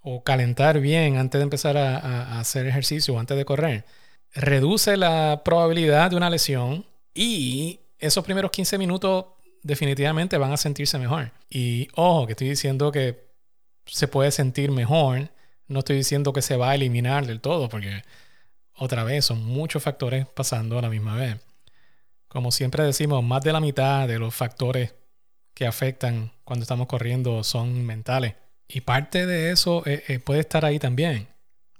o 0.00 0.24
calentar 0.24 0.80
bien 0.80 1.16
antes 1.16 1.38
de 1.38 1.44
empezar 1.44 1.76
a, 1.76 1.98
a 1.98 2.40
hacer 2.40 2.66
ejercicio 2.66 3.14
o 3.14 3.18
antes 3.18 3.36
de 3.36 3.44
correr, 3.44 3.84
reduce 4.34 4.96
la 4.96 5.42
probabilidad 5.44 6.10
de 6.10 6.16
una 6.16 6.30
lesión 6.30 6.84
y 7.14 7.80
esos 7.98 8.24
primeros 8.24 8.50
15 8.50 8.78
minutos 8.78 9.26
definitivamente 9.62 10.38
van 10.38 10.52
a 10.52 10.56
sentirse 10.56 10.98
mejor. 10.98 11.32
Y 11.48 11.88
ojo, 11.94 12.26
que 12.26 12.32
estoy 12.32 12.48
diciendo 12.48 12.90
que 12.90 13.32
se 13.86 14.08
puede 14.08 14.30
sentir 14.30 14.70
mejor, 14.70 15.30
no 15.68 15.80
estoy 15.80 15.96
diciendo 15.96 16.32
que 16.32 16.42
se 16.42 16.56
va 16.56 16.70
a 16.70 16.74
eliminar 16.74 17.26
del 17.26 17.40
todo, 17.40 17.68
porque 17.68 18.02
otra 18.74 19.04
vez 19.04 19.24
son 19.24 19.44
muchos 19.44 19.82
factores 19.82 20.26
pasando 20.26 20.78
a 20.78 20.82
la 20.82 20.88
misma 20.88 21.16
vez. 21.16 21.36
Como 22.28 22.50
siempre 22.50 22.84
decimos, 22.84 23.22
más 23.22 23.42
de 23.42 23.52
la 23.52 23.60
mitad 23.60 24.08
de 24.08 24.18
los 24.18 24.34
factores 24.34 24.94
que 25.54 25.66
afectan 25.66 26.32
cuando 26.44 26.62
estamos 26.62 26.86
corriendo 26.86 27.44
son 27.44 27.84
mentales. 27.84 28.34
Y 28.68 28.80
parte 28.80 29.26
de 29.26 29.50
eso 29.50 29.82
eh, 29.86 30.02
eh, 30.08 30.18
puede 30.18 30.40
estar 30.40 30.64
ahí 30.64 30.78
también 30.78 31.28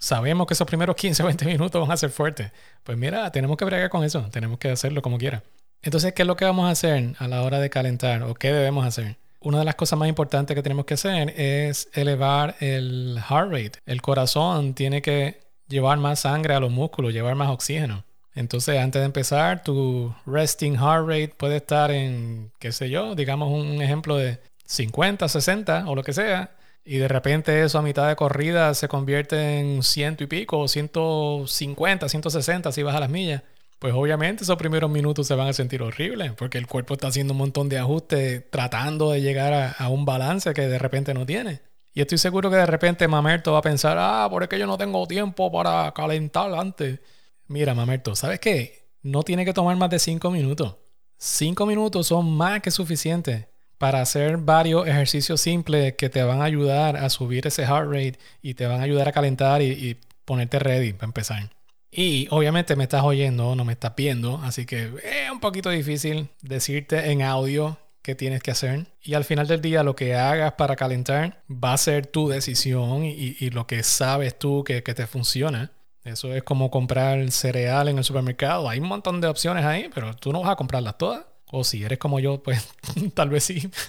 sabemos 0.02 0.48
que 0.48 0.54
esos 0.54 0.66
primeros 0.66 0.96
15 0.96 1.22
o 1.22 1.26
20 1.26 1.44
minutos 1.46 1.80
van 1.80 1.92
a 1.92 1.96
ser 1.96 2.10
fuertes. 2.10 2.50
Pues 2.82 2.98
mira, 2.98 3.30
tenemos 3.30 3.56
que 3.56 3.64
bregar 3.64 3.88
con 3.88 4.04
eso, 4.04 4.28
tenemos 4.30 4.58
que 4.58 4.70
hacerlo 4.70 5.00
como 5.00 5.16
quiera. 5.16 5.44
Entonces, 5.80 6.12
¿qué 6.12 6.22
es 6.22 6.28
lo 6.28 6.36
que 6.36 6.44
vamos 6.44 6.66
a 6.66 6.70
hacer 6.70 7.14
a 7.18 7.28
la 7.28 7.42
hora 7.42 7.60
de 7.60 7.70
calentar 7.70 8.22
o 8.24 8.34
qué 8.34 8.52
debemos 8.52 8.84
hacer? 8.84 9.16
Una 9.40 9.60
de 9.60 9.64
las 9.64 9.76
cosas 9.76 9.98
más 9.98 10.08
importantes 10.08 10.54
que 10.54 10.62
tenemos 10.62 10.84
que 10.84 10.94
hacer 10.94 11.32
es 11.36 11.88
elevar 11.94 12.56
el 12.60 13.18
heart 13.28 13.50
rate. 13.50 13.72
El 13.86 14.02
corazón 14.02 14.74
tiene 14.74 15.02
que 15.02 15.40
llevar 15.72 15.98
más 15.98 16.20
sangre 16.20 16.54
a 16.54 16.60
los 16.60 16.70
músculos, 16.70 17.12
llevar 17.12 17.34
más 17.34 17.48
oxígeno. 17.48 18.04
Entonces, 18.34 18.78
antes 18.78 19.00
de 19.00 19.06
empezar, 19.06 19.62
tu 19.62 20.14
resting 20.26 20.74
heart 20.78 21.06
rate 21.06 21.34
puede 21.36 21.56
estar 21.56 21.90
en, 21.90 22.52
qué 22.58 22.72
sé 22.72 22.88
yo, 22.88 23.14
digamos 23.14 23.50
un 23.50 23.82
ejemplo 23.82 24.16
de 24.16 24.38
50, 24.66 25.28
60 25.28 25.84
o 25.88 25.94
lo 25.94 26.02
que 26.02 26.12
sea 26.12 26.50
y 26.84 26.98
de 26.98 27.08
repente 27.08 27.62
eso 27.62 27.78
a 27.78 27.82
mitad 27.82 28.08
de 28.08 28.16
corrida 28.16 28.74
se 28.74 28.88
convierte 28.88 29.60
en 29.60 29.82
ciento 29.82 30.24
y 30.24 30.26
pico, 30.26 30.66
150, 30.66 32.08
160 32.08 32.72
si 32.72 32.82
vas 32.82 32.96
a 32.96 33.00
las 33.00 33.10
millas, 33.10 33.42
pues 33.78 33.94
obviamente 33.94 34.44
esos 34.44 34.56
primeros 34.56 34.90
minutos 34.90 35.26
se 35.26 35.34
van 35.34 35.48
a 35.48 35.52
sentir 35.52 35.82
horribles 35.82 36.32
porque 36.32 36.58
el 36.58 36.66
cuerpo 36.66 36.94
está 36.94 37.08
haciendo 37.08 37.34
un 37.34 37.38
montón 37.38 37.68
de 37.68 37.78
ajustes 37.78 38.44
tratando 38.50 39.10
de 39.12 39.20
llegar 39.20 39.74
a, 39.78 39.88
un 39.88 40.04
balance 40.04 40.52
que 40.54 40.62
de 40.62 40.78
repente 40.78 41.14
no 41.14 41.26
tiene. 41.26 41.60
Y 41.94 42.00
estoy 42.00 42.18
seguro 42.18 42.50
que 42.50 42.56
de 42.56 42.66
repente 42.66 43.06
Mamerto 43.06 43.52
va 43.52 43.58
a 43.58 43.62
pensar, 43.62 43.96
ah, 44.00 44.26
por 44.30 44.42
es 44.42 44.48
que 44.48 44.58
yo 44.58 44.66
no 44.66 44.78
tengo 44.78 45.06
tiempo 45.06 45.52
para 45.52 45.92
calentar 45.92 46.52
antes. 46.54 47.00
Mira, 47.48 47.74
Mamerto, 47.74 48.16
¿sabes 48.16 48.40
qué? 48.40 48.88
No 49.02 49.22
tiene 49.22 49.44
que 49.44 49.52
tomar 49.52 49.76
más 49.76 49.90
de 49.90 49.98
5 49.98 50.30
minutos. 50.30 50.76
5 51.18 51.66
minutos 51.66 52.06
son 52.06 52.32
más 52.32 52.62
que 52.62 52.70
suficientes 52.70 53.46
para 53.76 54.00
hacer 54.00 54.38
varios 54.38 54.86
ejercicios 54.86 55.40
simples 55.40 55.94
que 55.94 56.08
te 56.08 56.22
van 56.22 56.40
a 56.40 56.44
ayudar 56.44 56.96
a 56.96 57.10
subir 57.10 57.46
ese 57.46 57.66
heart 57.66 57.88
rate 57.88 58.18
y 58.40 58.54
te 58.54 58.66
van 58.66 58.80
a 58.80 58.84
ayudar 58.84 59.08
a 59.08 59.12
calentar 59.12 59.60
y, 59.60 59.98
ponerte 60.24 60.60
ready 60.60 60.92
para 60.92 61.06
empezar. 61.06 61.50
Y 61.90 62.28
obviamente 62.30 62.76
me 62.76 62.84
estás 62.84 63.02
oyendo, 63.02 63.56
no 63.56 63.64
me 63.64 63.72
estás 63.72 63.94
viendo, 63.96 64.40
así 64.44 64.66
que 64.66 64.84
es 64.84 65.30
un 65.32 65.40
poquito 65.40 65.68
difícil 65.68 66.28
decirte 66.40 67.10
en 67.10 67.22
audio 67.22 67.76
qué 68.02 68.14
tienes 68.14 68.42
que 68.42 68.50
hacer. 68.50 68.86
Y 69.02 69.14
al 69.14 69.24
final 69.24 69.46
del 69.46 69.60
día 69.60 69.82
lo 69.82 69.96
que 69.96 70.14
hagas 70.14 70.52
para 70.54 70.76
calentar 70.76 71.42
va 71.48 71.72
a 71.72 71.78
ser 71.78 72.06
tu 72.06 72.28
decisión 72.28 73.04
y, 73.04 73.50
lo 73.50 73.66
que 73.66 73.82
sabes 73.82 74.38
tú 74.38 74.64
que, 74.64 74.82
que 74.82 74.94
te 74.94 75.06
funciona. 75.06 75.72
Eso 76.04 76.34
es 76.34 76.42
como 76.42 76.70
comprar 76.70 77.30
cereal 77.30 77.88
en 77.88 77.98
el 77.98 78.04
supermercado. 78.04 78.68
Hay 78.68 78.80
un 78.80 78.88
montón 78.88 79.20
de 79.20 79.28
opciones 79.28 79.64
ahí, 79.64 79.88
pero 79.94 80.14
tú 80.14 80.32
no 80.32 80.40
vas 80.40 80.50
a 80.50 80.56
comprarlas 80.56 80.98
todas. 80.98 81.24
O 81.50 81.64
si 81.64 81.84
eres 81.84 81.98
como 81.98 82.18
yo, 82.18 82.42
pues 82.42 82.68
tal 83.14 83.28
vez 83.28 83.44
sí. 83.44 83.70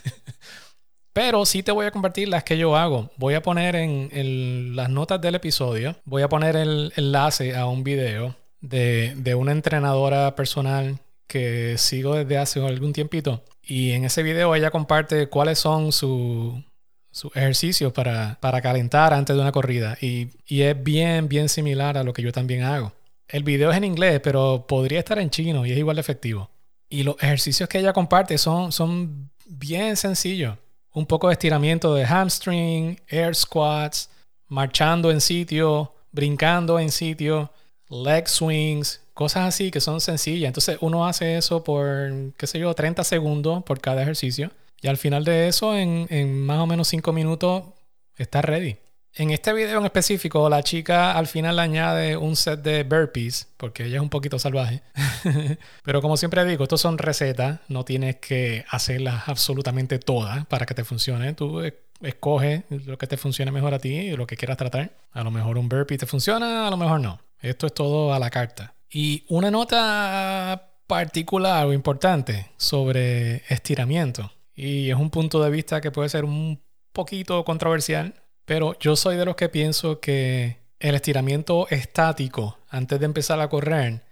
Pero 1.13 1.46
sí 1.46 1.62
te 1.62 1.72
voy 1.72 1.86
a 1.86 1.91
compartir 1.91 2.27
las 2.27 2.43
que 2.43 2.58
yo 2.58 2.75
hago. 2.75 3.12
Voy 3.17 3.36
a 3.36 3.43
poner 3.43 3.75
en, 3.75 4.75
las 4.75 4.89
notas 4.89 5.22
del 5.22 5.36
episodio, 5.36 5.96
voy 6.05 6.24
a 6.24 6.29
poner 6.29 6.55
el 6.55 6.91
enlace 6.96 7.55
a 7.55 7.67
un 7.67 7.84
video 7.84 8.36
de, 8.62 9.13
de, 9.15 9.36
una 9.36 9.51
entrenadora 9.51 10.36
personal 10.36 10.98
que 11.27 11.77
sigo 11.77 12.15
desde 12.15 12.39
hace 12.39 12.65
algún 12.65 12.93
tiempito. 12.93 13.43
Y 13.65 13.91
en 13.91 14.05
ese 14.05 14.24
video 14.24 14.53
ella 14.55 14.72
comparte 14.72 15.27
cuáles 15.27 15.60
son 15.60 15.91
sus 15.91 16.62
ejercicios 17.34 17.93
para, 17.93 18.38
para, 18.41 18.62
calentar 18.62 19.13
antes 19.13 19.36
de 19.36 19.41
una 19.41 19.51
corrida. 19.51 19.98
Y, 20.01 20.29
y 20.46 20.63
es 20.63 20.84
bien, 20.84 21.29
bien 21.29 21.48
similar 21.48 21.98
a 21.98 22.03
lo 22.03 22.13
que 22.13 22.22
yo 22.22 22.32
también 22.32 22.63
hago. 22.63 22.91
El 23.27 23.43
video 23.43 23.72
es 23.72 23.77
en 23.77 23.86
inglés, 23.86 24.20
pero 24.22 24.65
podría 24.67 25.00
estar 25.00 25.17
en 25.17 25.29
chino 25.29 25.65
y 25.65 25.72
es 25.72 25.77
igual 25.77 25.96
de 25.96 26.01
efectivo. 26.01 26.50
Y 26.89 27.03
los 27.03 27.15
ejercicios 27.22 27.70
que 27.70 27.79
ella 27.79 27.93
comparte 27.93 28.38
son, 28.38 28.72
son 28.72 29.32
bien 29.46 29.96
sencillos. 29.96 30.58
Un 30.93 31.05
poco 31.05 31.27
de 31.27 31.34
estiramiento 31.34 31.96
de 31.96 32.05
hamstring, 32.05 33.00
air 33.08 33.34
squats, 33.34 34.10
marchando 34.48 35.10
en 35.10 35.20
sitio, 35.20 35.96
brincando 36.12 36.79
en 36.79 36.91
sitio, 36.91 37.51
leg 37.89 38.27
swings, 38.27 39.01
cosas 39.13 39.48
así 39.48 39.72
que 39.72 39.82
son 39.82 40.01
sencillas. 40.01 40.48
Entonces 40.48 40.77
uno 40.82 41.08
hace 41.08 41.38
eso 41.38 41.63
por, 41.63 42.34
qué 42.38 42.48
sé 42.48 42.60
yo, 42.60 42.74
30 42.74 43.03
segundos 43.03 43.63
por 43.63 43.79
cada 43.79 44.01
ejercicio. 44.01 44.51
Y 44.82 44.88
al 44.88 44.98
final 44.98 45.24
de 45.24 45.48
eso, 45.48 45.75
en, 45.77 46.08
en 46.10 46.41
más 46.41 46.60
o 46.60 46.67
menos 46.67 46.88
5 46.89 47.13
minutos, 47.13 47.63
está 48.17 48.41
ready. 48.41 48.77
En 49.15 49.29
este 49.29 49.53
video 49.53 49.77
en 49.77 49.86
específico, 49.86 50.50
la 50.50 50.63
chica 50.63 51.12
al 51.12 51.27
final 51.27 51.60
añade 51.60 52.17
un 52.17 52.36
set 52.36 52.62
de 52.62 52.84
burpees, 52.84 53.48
porque 53.58 53.86
ella 53.86 53.98
es 53.98 54.01
un 54.01 54.10
poquito 54.10 54.39
salvaje. 54.39 54.82
Pero 55.84 56.01
como 56.01 56.17
siempre 56.17 56.43
digo, 56.46 56.63
estos 56.63 56.82
son 56.82 56.98
recetas, 56.98 57.60
no 57.67 57.86
tienes 57.86 58.15
que 58.15 58.65
hacerlas 58.70 59.29
absolutamente 59.29 60.00
todas 60.00 60.48
para 60.48 60.65
que 60.65 60.74
te 60.74 60.84
funcione. 60.84 61.34
Tú 61.36 61.62
escoges 62.01 62.63
lo 62.70 62.98
que 62.98 63.05
te 63.05 63.17
funcione 63.17 63.51
mejor 63.51 63.75
a 63.75 63.79
ti 63.79 63.93
y 63.93 64.17
lo 64.17 64.25
que 64.25 64.36
quieras 64.36 64.58
tratar. 64.58 64.98
A 65.12 65.24
lo 65.24 65.29
mejor 65.29 65.60
un 65.60 65.70
burpee 65.70 66.00
te 66.00 66.08
funciona, 66.08 66.65
a 66.67 66.72
lo 66.72 66.77
mejor 66.77 67.00
no. 67.00 67.22
Esto 67.39 67.67
es 67.67 67.74
todo 67.75 68.15
a 68.15 68.20
la 68.20 68.32
carta. 68.32 68.74
Y 68.94 69.26
una 69.28 69.50
nota 69.50 70.70
particular 70.86 71.66
o 71.66 71.74
importante 71.74 72.52
sobre 72.58 73.38
estiramiento. 73.50 74.32
Y 74.54 74.92
es 74.92 74.96
un 74.96 75.10
punto 75.10 75.44
de 75.44 75.50
vista 75.50 75.82
que 75.82 75.90
puede 75.90 76.10
ser 76.10 76.26
un 76.26 76.62
poquito 76.92 77.44
controversial, 77.44 78.14
pero 78.46 78.78
yo 78.80 78.96
soy 78.96 79.18
de 79.18 79.26
los 79.26 79.36
que 79.36 79.50
pienso 79.50 80.00
que 80.00 80.58
el 80.80 80.94
estiramiento 80.94 81.68
estático 81.70 82.60
antes 82.70 83.00
de 83.00 83.06
empezar 83.06 83.40
a 83.40 83.50
correr 83.50 84.04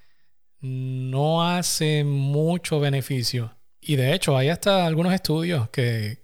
no 0.61 1.47
hace 1.47 2.03
mucho 2.03 2.79
beneficio. 2.79 3.53
Y 3.79 3.97
de 3.97 4.13
hecho 4.13 4.35
hay 4.35 4.49
hasta 4.49 4.87
algunos 4.87 5.13
estudios 5.13 5.69
que, 5.69 6.17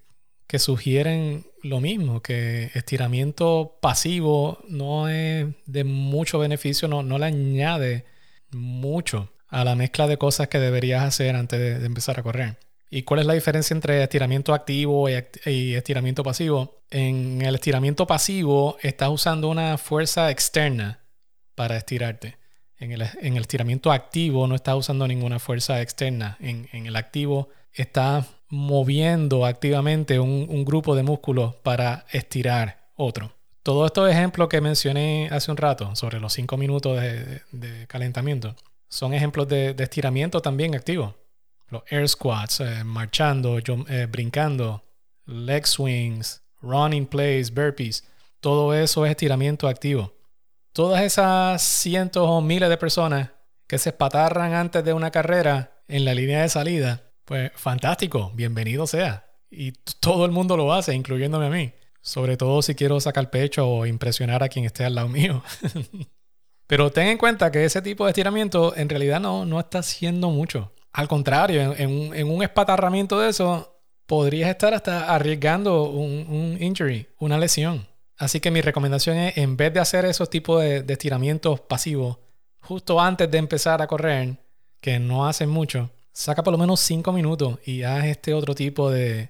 que 0.48 0.58
sugieren 0.58 1.46
lo 1.62 1.80
mismo, 1.80 2.24
que 2.24 2.72
estiramiento 2.74 3.78
pasivo 3.82 4.64
no 4.68 5.10
es 5.10 5.46
de 5.68 5.84
mucho 5.84 6.40
beneficio, 6.40 6.88
no, 6.88 7.04
no 7.04 7.20
le 7.20 7.26
añade 7.26 8.17
mucho 8.52 9.32
a 9.50 9.64
la 9.64 9.76
mezcla 9.76 10.08
de 10.08 10.18
cosas 10.18 10.48
que 10.48 10.60
deberías 10.60 11.04
hacer 11.04 11.36
antes 11.36 11.60
de, 11.60 11.86
empezar 11.86 12.20
a 12.20 12.24
correr. 12.24 12.58
¿Y 12.90 13.04
cuál 13.04 13.22
es 13.22 13.26
la 13.26 13.34
diferencia 13.34 13.74
entre 13.74 14.02
estiramiento 14.02 14.54
activo 14.54 15.10
y, 15.10 15.74
estiramiento 15.74 16.24
pasivo? 16.24 16.84
En 16.90 17.42
el 17.42 17.56
estiramiento 17.56 18.08
pasivo 18.08 18.78
estás 18.82 19.10
usando 19.10 19.50
una 19.50 19.78
fuerza 19.78 20.32
externa 20.32 21.00
para 21.56 21.76
estirarte. 21.78 22.38
En 22.80 22.92
el, 22.92 23.02
estiramiento 23.42 23.92
activo 23.92 24.48
no 24.48 24.56
estás 24.56 24.76
usando 24.76 25.08
ninguna 25.08 25.40
fuerza 25.40 25.82
externa. 25.82 26.38
En, 26.40 26.68
el 26.72 26.96
activo 26.96 27.50
estás 27.74 28.28
moviendo 28.50 29.46
activamente 29.46 30.20
un, 30.20 30.64
grupo 30.64 30.96
de 30.96 31.04
músculos 31.04 31.56
para 31.56 32.06
estirar 32.12 32.92
otro. 32.96 33.34
Todos 33.68 33.88
estos 33.88 34.10
ejemplos 34.10 34.48
que 34.48 34.62
mencioné 34.62 35.28
hace 35.30 35.52
un 35.52 35.58
rato 35.58 35.94
sobre 35.94 36.22
los 36.22 36.32
5 36.32 36.56
minutos 36.56 37.02
de 37.02 37.86
calentamiento 37.88 38.56
son 38.88 39.14
ejemplos 39.14 39.46
de, 39.50 39.76
estiramiento 39.78 40.42
también 40.42 40.74
activo. 40.74 41.18
Los 41.68 41.84
air 41.90 42.08
squats, 42.08 42.62
eh, 42.62 42.86
marchando, 42.86 43.60
eh, 43.60 44.08
brincando, 44.10 44.86
leg 45.26 45.68
swings, 45.68 46.42
running 46.62 47.06
plays, 47.06 47.54
burpees. 47.54 48.06
Todo 48.40 48.74
eso 48.74 49.06
es 49.06 49.12
estiramiento 49.12 49.68
activo. 49.68 50.14
Todas 50.72 51.02
esas 51.02 51.62
cientos 51.62 52.24
o 52.26 52.40
miles 52.40 52.70
de 52.70 52.78
personas 52.78 53.32
que 53.68 53.80
se 53.80 53.90
espatarran 53.90 54.54
antes 54.54 54.82
de 54.86 54.94
una 54.94 55.12
carrera 55.12 55.74
en 55.90 56.06
la 56.06 56.14
línea 56.14 56.44
de 56.44 56.48
salida, 56.48 57.04
pues 57.26 57.52
fantástico, 57.56 58.32
bienvenido 58.34 58.88
sea. 58.88 59.26
Y 59.52 59.74
todo 60.00 60.24
el 60.24 60.32
mundo 60.32 60.56
lo 60.56 60.72
hace, 60.72 60.96
incluyéndome 60.96 61.48
a 61.48 61.50
mí. 61.50 61.74
Sobre 62.02 62.38
todo 62.38 62.62
si 62.62 62.76
quiero 62.76 63.00
sacar 63.00 63.30
pecho 63.30 63.68
o 63.68 63.86
impresionar 63.86 64.44
a 64.44 64.50
quien 64.50 64.66
esté 64.66 64.86
al 64.86 64.96
lado 64.96 65.10
mío. 65.10 65.44
Pero 66.68 66.92
ten 66.92 67.08
en 67.08 67.18
cuenta 67.18 67.52
que 67.52 67.64
ese 67.64 67.82
tipo 67.82 68.06
de 68.06 68.12
estiramiento 68.12 68.76
en 68.76 68.90
realidad 68.90 69.22
no, 69.22 69.46
no 69.46 69.60
está 69.60 69.80
haciendo 69.80 70.30
mucho. 70.30 70.74
Al 70.98 71.08
contrario, 71.08 71.76
en, 71.78 72.28
un 72.28 72.44
espatarramiento 72.44 73.20
de 73.20 73.30
eso, 73.30 73.80
podrías 74.06 74.50
estar 74.50 74.74
hasta 74.74 75.14
arriesgando 75.14 75.84
un, 75.84 76.58
injury, 76.60 77.08
una 77.20 77.38
lesión. 77.38 77.88
Así 78.18 78.40
que 78.40 78.50
mi 78.50 78.62
recomendación 78.62 79.16
es, 79.18 79.38
en 79.38 79.56
vez 79.58 79.74
de 79.74 79.80
hacer 79.80 80.06
esos 80.06 80.30
tipos 80.30 80.62
de, 80.62 80.84
estiramientos 80.88 81.62
pasivos, 81.62 82.18
justo 82.62 83.00
antes 83.00 83.30
de 83.30 83.38
empezar 83.38 83.82
a 83.82 83.88
correr, 83.88 84.40
que 84.82 84.98
no 84.98 85.28
hacen 85.28 85.50
mucho, 85.50 85.92
saca 86.12 86.44
por 86.44 86.52
lo 86.52 86.58
menos 86.58 86.80
5 86.80 87.14
minutos 87.14 87.60
y 87.64 87.84
haz 87.84 88.06
este 88.06 88.34
otro 88.34 88.56
tipo 88.56 88.90
de, 88.90 89.30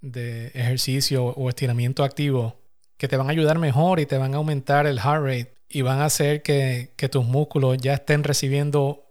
de 0.00 0.48
ejercicio 0.48 1.24
o 1.24 1.48
estiramiento 1.48 2.04
activo 2.04 2.56
que 2.96 3.08
te 3.08 3.16
van 3.16 3.28
a 3.28 3.30
ayudar 3.30 3.58
mejor 3.58 4.00
y 4.00 4.06
te 4.06 4.18
van 4.18 4.34
a 4.34 4.38
aumentar 4.38 4.86
el 4.86 5.00
heart 5.00 5.24
rate 5.24 5.54
y 5.68 5.82
van 5.82 6.00
a 6.00 6.06
hacer 6.06 6.42
que, 6.42 6.90
tus 7.10 7.24
músculos 7.24 7.78
ya 7.78 7.94
estén 7.94 8.24
recibiendo 8.24 9.06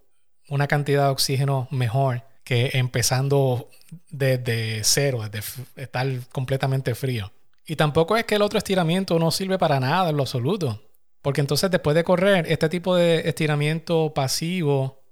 una 0.49 0.67
cantidad 0.67 1.05
de 1.05 1.09
oxígeno 1.09 1.67
mejor 1.71 2.23
que 2.43 2.71
empezando 2.73 3.69
desde 4.09 4.83
cero, 4.83 5.21
desde 5.29 5.63
estar 5.75 6.07
completamente 6.31 6.95
frío. 6.95 7.31
Y 7.65 7.75
tampoco 7.75 8.15
es 8.15 8.25
que 8.25 8.35
el 8.35 8.41
otro 8.41 8.57
estiramiento 8.57 9.19
no 9.19 9.31
sirve 9.31 9.57
para 9.57 9.79
nada 9.79 10.09
en 10.09 10.17
lo 10.17 10.23
absoluto. 10.23 10.81
Porque 11.21 11.41
entonces 11.41 11.69
después 11.69 11.95
de 11.95 12.05
correr, 12.05 12.45
este 12.49 12.69
tipo 12.69 12.95
de 12.95 13.27
estiramiento 13.27 14.13
pasivo 14.13 15.03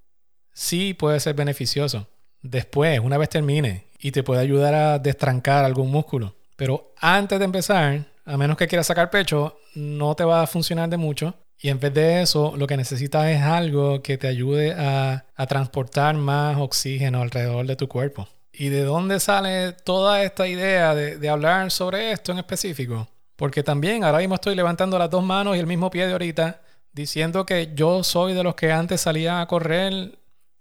sí 0.54 0.94
puede 0.94 1.20
ser 1.20 1.34
beneficioso. 1.34 2.08
Después, 2.40 3.00
una 3.00 3.18
vez 3.18 3.28
termine, 3.28 3.85
y 3.98 4.12
te 4.12 4.22
puede 4.22 4.40
ayudar 4.40 4.74
a 4.74 4.98
destrancar 4.98 5.64
algún 5.64 5.90
músculo. 5.90 6.34
Pero 6.56 6.92
antes 6.98 7.38
de 7.38 7.44
empezar, 7.44 8.04
a 8.24 8.36
menos 8.36 8.56
que 8.56 8.66
quieras 8.66 8.86
sacar 8.86 9.10
pecho, 9.10 9.58
no 9.74 10.14
te 10.14 10.24
va 10.24 10.42
a 10.42 10.46
funcionar 10.46 10.88
de 10.88 10.96
mucho. 10.96 11.34
Y 11.58 11.68
en 11.68 11.80
vez 11.80 11.94
de 11.94 12.22
eso, 12.22 12.54
lo 12.56 12.66
que 12.66 12.76
necesitas 12.76 13.26
es 13.28 13.42
algo 13.42 14.02
que 14.02 14.18
te 14.18 14.28
ayude 14.28 14.74
a, 14.76 15.24
transportar 15.48 16.14
más 16.16 16.56
oxígeno 16.58 17.22
alrededor 17.22 17.66
de 17.66 17.76
tu 17.76 17.88
cuerpo. 17.88 18.28
¿Y 18.52 18.68
de 18.68 18.82
dónde 18.82 19.20
sale 19.20 19.72
toda 19.72 20.22
esta 20.22 20.48
idea 20.48 20.94
de, 20.94 21.18
de, 21.18 21.28
hablar 21.28 21.70
sobre 21.70 22.12
esto 22.12 22.32
en 22.32 22.38
específico? 22.38 23.08
Porque 23.36 23.62
también 23.62 24.02
ahora 24.02 24.18
mismo 24.18 24.34
estoy 24.34 24.54
levantando 24.54 24.98
las 24.98 25.10
dos 25.10 25.22
manos 25.22 25.56
y 25.56 25.60
el 25.60 25.66
mismo 25.66 25.90
pie 25.90 26.06
de 26.06 26.12
ahorita, 26.12 26.62
diciendo 26.92 27.44
que 27.44 27.72
yo 27.74 28.02
soy 28.02 28.32
de 28.32 28.42
los 28.42 28.54
que 28.54 28.72
antes 28.72 29.02
salía 29.02 29.42
a 29.42 29.46
correr, 29.46 30.18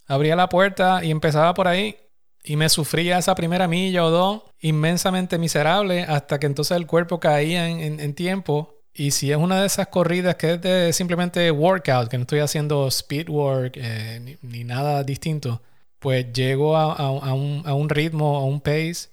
abría 0.07 0.35
la 0.35 0.49
puerta 0.49 1.03
y 1.03 1.11
empezaba 1.11 1.53
por 1.53 1.67
ahí 1.67 1.97
y 2.45 2.55
me 2.55 2.69
sufría 2.69 3.17
esa 3.17 3.35
primera 3.35 3.67
milla 3.67 4.05
o 4.05 4.11
dos 4.11 4.43
inmensamente 4.59 5.37
miserable 5.37 6.03
hasta 6.03 6.39
que 6.39 6.45
entonces 6.45 6.77
el 6.77 6.87
cuerpo 6.87 7.19
caía 7.19 7.67
en, 7.67 8.13
tiempo. 8.13 8.75
Y 8.93 9.11
si 9.11 9.31
es 9.31 9.37
una 9.37 9.59
de 9.59 9.67
esas 9.67 9.87
corridas 9.87 10.35
que 10.35 10.53
es 10.53 10.61
de 10.61 10.93
simplemente 10.93 11.51
workout, 11.51 12.07
que 12.07 12.17
no 12.17 12.21
estoy 12.21 12.39
haciendo 12.39 12.87
speed 12.87 13.29
work 13.29 13.73
eh, 13.75 14.37
ni, 14.41 14.63
nada 14.63 15.03
distinto, 15.03 15.61
pues 15.99 16.31
llego 16.31 16.77
a, 16.77 17.33
un, 17.33 17.89
ritmo, 17.89 18.37
a 18.37 18.45
un 18.45 18.61
pace 18.61 19.09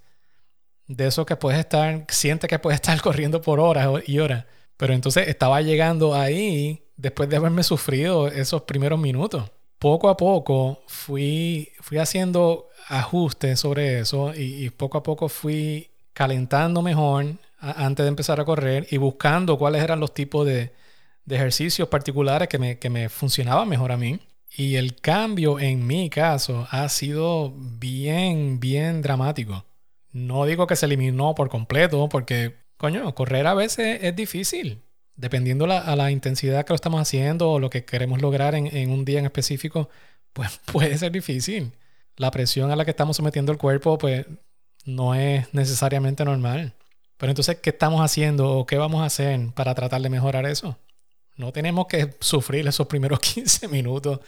de 0.86 1.06
eso 1.06 1.24
que 1.26 1.36
puedes 1.36 1.58
estar, 1.58 2.04
siente 2.08 2.46
que 2.46 2.58
puedes 2.58 2.76
estar 2.80 3.00
corriendo 3.00 3.40
por 3.40 3.60
horas 3.60 3.88
y 4.06 4.18
horas. 4.18 4.44
Pero 4.76 4.94
entonces 4.94 5.28
estaba 5.28 5.62
llegando 5.62 6.14
ahí 6.14 6.84
después 6.96 7.28
de 7.28 7.36
haberme 7.36 7.62
sufrido 7.62 8.28
esos 8.28 8.62
primeros 8.62 8.98
minutos. 8.98 9.50
Poco 9.78 10.08
a 10.08 10.16
poco 10.16 10.82
fui, 10.86 11.72
fui 11.80 11.98
haciendo 11.98 12.68
ajustes 12.88 13.60
sobre 13.60 14.00
eso 14.00 14.32
y, 14.34 14.70
poco 14.70 14.98
a 14.98 15.02
poco 15.02 15.28
fui 15.28 15.90
calentando 16.12 16.82
mejor 16.82 17.26
antes 17.58 18.04
de 18.04 18.08
empezar 18.08 18.40
a 18.40 18.44
correr 18.44 18.86
y 18.90 18.96
buscando 18.96 19.58
cuáles 19.58 19.82
eran 19.82 20.00
los 20.00 20.12
tipos 20.14 20.46
de, 20.46 20.72
ejercicios 21.28 21.88
particulares 21.88 22.48
que 22.48 22.58
me, 22.58 22.78
que 22.78 22.90
me 22.90 23.08
funcionaban 23.08 23.68
mejor 23.68 23.92
a 23.92 23.96
mí. 23.96 24.18
Y 24.54 24.74
el 24.74 24.96
cambio 24.96 25.58
en 25.60 25.86
mi 25.86 26.10
caso 26.10 26.66
ha 26.70 26.88
sido 26.88 27.54
bien, 27.56 28.60
bien 28.60 29.00
dramático. 29.00 29.64
No 30.10 30.44
digo 30.44 30.66
que 30.66 30.76
se 30.76 30.86
eliminó 30.86 31.34
por 31.34 31.48
completo, 31.48 32.08
porque, 32.10 32.56
coño, 32.76 33.14
correr 33.14 33.46
a 33.46 33.54
veces 33.54 34.00
es 34.02 34.14
difícil. 34.14 34.82
Dependiendo 35.16 35.66
la, 35.66 35.78
a 35.78 35.96
la 35.96 36.10
intensidad 36.10 36.66
que 36.66 36.72
lo 36.72 36.74
estamos 36.74 37.00
haciendo 37.00 37.50
o 37.52 37.60
lo 37.60 37.70
que 37.70 37.84
queremos 37.84 38.20
lograr 38.20 38.54
en, 38.54 38.66
en 38.76 38.90
un 38.90 39.04
día 39.06 39.20
en 39.20 39.24
específico, 39.26 39.88
pues 40.34 40.60
puede 40.66 40.98
ser 40.98 41.12
difícil 41.12 41.72
la 42.16 42.30
presión 42.30 42.70
a 42.70 42.76
la 42.76 42.84
que 42.84 42.90
estamos 42.90 43.16
sometiendo 43.16 43.52
el 43.52 43.58
cuerpo, 43.58 43.98
pues 43.98 44.26
no 44.84 45.14
es 45.14 45.52
necesariamente 45.54 46.24
normal. 46.24 46.74
Pero 47.16 47.30
entonces, 47.30 47.58
¿qué 47.62 47.70
estamos 47.70 48.00
haciendo 48.00 48.50
o 48.50 48.66
qué 48.66 48.78
vamos 48.78 49.02
a 49.02 49.06
hacer 49.06 49.38
para 49.54 49.74
tratar 49.74 50.02
de 50.02 50.10
mejorar 50.10 50.46
eso? 50.46 50.78
No 51.36 51.52
tenemos 51.52 51.86
que 51.86 52.16
sufrir 52.20 52.66
esos 52.66 52.86
primeros 52.86 53.20
15 53.20 53.68
minutos 53.68 54.20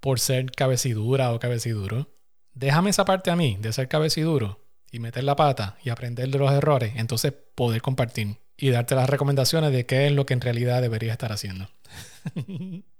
por 0.00 0.20
ser 0.20 0.50
cabecidura 0.52 1.32
o 1.32 1.38
cabeciduro. 1.38 2.08
Déjame 2.54 2.90
esa 2.90 3.04
parte 3.04 3.30
a 3.30 3.36
mí 3.36 3.56
de 3.60 3.72
ser 3.72 3.88
cabeciduro 3.88 4.60
y 4.90 4.98
meter 4.98 5.24
la 5.24 5.36
pata 5.36 5.78
y 5.82 5.90
aprender 5.90 6.28
de 6.28 6.38
los 6.38 6.52
errores, 6.52 6.92
entonces 6.96 7.32
poder 7.54 7.80
compartir 7.80 8.36
y 8.56 8.70
darte 8.70 8.94
las 8.94 9.08
recomendaciones 9.08 9.72
de 9.72 9.86
qué 9.86 10.06
es 10.06 10.12
lo 10.12 10.26
que 10.26 10.34
en 10.34 10.40
realidad 10.40 10.82
deberías 10.82 11.12
estar 11.12 11.32
haciendo. 11.32 11.68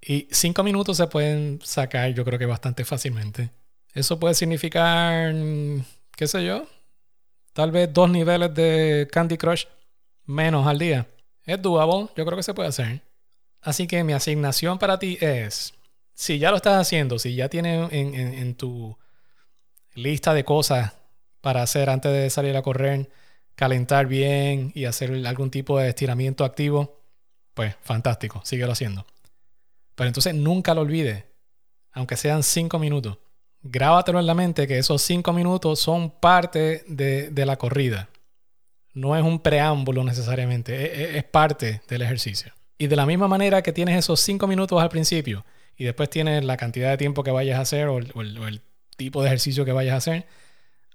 Y 0.00 0.28
cinco 0.30 0.62
minutos 0.62 0.96
se 0.96 1.06
pueden 1.06 1.60
sacar, 1.62 2.12
yo 2.12 2.24
creo 2.24 2.38
que 2.38 2.46
bastante 2.46 2.84
fácilmente. 2.84 3.50
Eso 3.94 4.18
puede 4.18 4.34
significar, 4.34 5.34
qué 6.16 6.26
sé 6.26 6.44
yo, 6.44 6.66
tal 7.52 7.72
vez 7.72 7.92
dos 7.92 8.08
niveles 8.10 8.54
de 8.54 9.08
Candy 9.10 9.36
Crush 9.36 9.64
menos 10.24 10.66
al 10.66 10.78
día. 10.78 11.08
Es 11.44 11.60
doable, 11.60 12.08
yo 12.16 12.24
creo 12.24 12.36
que 12.36 12.42
se 12.42 12.54
puede 12.54 12.68
hacer. 12.68 13.02
Así 13.60 13.86
que 13.86 14.04
mi 14.04 14.12
asignación 14.12 14.78
para 14.78 14.98
ti 14.98 15.18
es, 15.20 15.74
si 16.14 16.38
ya 16.38 16.50
lo 16.50 16.56
estás 16.58 16.80
haciendo, 16.80 17.18
si 17.18 17.34
ya 17.34 17.48
tienes 17.48 17.92
en, 17.92 18.14
en 18.14 18.54
tu 18.54 18.96
lista 19.94 20.32
de 20.32 20.44
cosas 20.44 20.92
para 21.40 21.62
hacer 21.62 21.90
antes 21.90 22.12
de 22.12 22.30
salir 22.30 22.56
a 22.56 22.62
correr, 22.62 23.10
calentar 23.54 24.06
bien 24.06 24.70
y 24.74 24.84
hacer 24.84 25.26
algún 25.26 25.50
tipo 25.50 25.78
de 25.78 25.88
estiramiento 25.88 26.44
activo, 26.44 27.00
pues 27.54 27.74
fantástico, 27.82 28.40
síguelo 28.44 28.72
haciendo. 28.72 29.04
Pero 29.98 30.06
entonces 30.08 30.32
nunca 30.34 30.74
lo 30.74 30.82
olvides. 30.82 31.24
aunque 31.92 32.16
sean 32.16 32.44
cinco 32.44 32.78
minutos. 32.78 33.18
Grábatelo 33.62 34.20
en 34.20 34.26
la 34.26 34.34
mente 34.34 34.68
que 34.68 34.78
esos 34.78 35.02
cinco 35.02 35.32
minutos 35.32 35.80
son 35.80 36.10
parte 36.20 36.84
de, 36.86 37.30
de 37.30 37.44
la 37.44 37.56
corrida. 37.56 38.08
No 38.94 39.16
es 39.16 39.24
un 39.24 39.40
preámbulo 39.40 40.04
necesariamente, 40.04 40.70
es, 40.84 41.08
es- 41.10 41.16
es 41.16 41.24
parte 41.24 41.82
del 41.88 42.02
ejercicio. 42.02 42.52
Y 42.78 42.86
de 42.86 42.94
la 42.94 43.04
misma 43.06 43.26
manera 43.26 43.62
que 43.62 43.72
tienes 43.72 43.98
esos 43.98 44.20
cinco 44.20 44.46
minutos 44.46 44.80
al 44.80 44.88
principio 44.90 45.44
y 45.76 45.82
después 45.84 46.08
tienes 46.08 46.44
la 46.44 46.56
cantidad 46.56 46.90
de 46.90 46.96
tiempo 46.98 47.24
que 47.24 47.32
vayas 47.32 47.58
a 47.58 47.62
hacer 47.62 47.88
o 47.88 47.98
el, 47.98 48.62
tipo 48.96 49.20
de 49.22 49.26
ejercicio 49.28 49.64
que 49.64 49.72
vayas 49.72 49.94
a 49.94 49.98
hacer, 49.98 50.26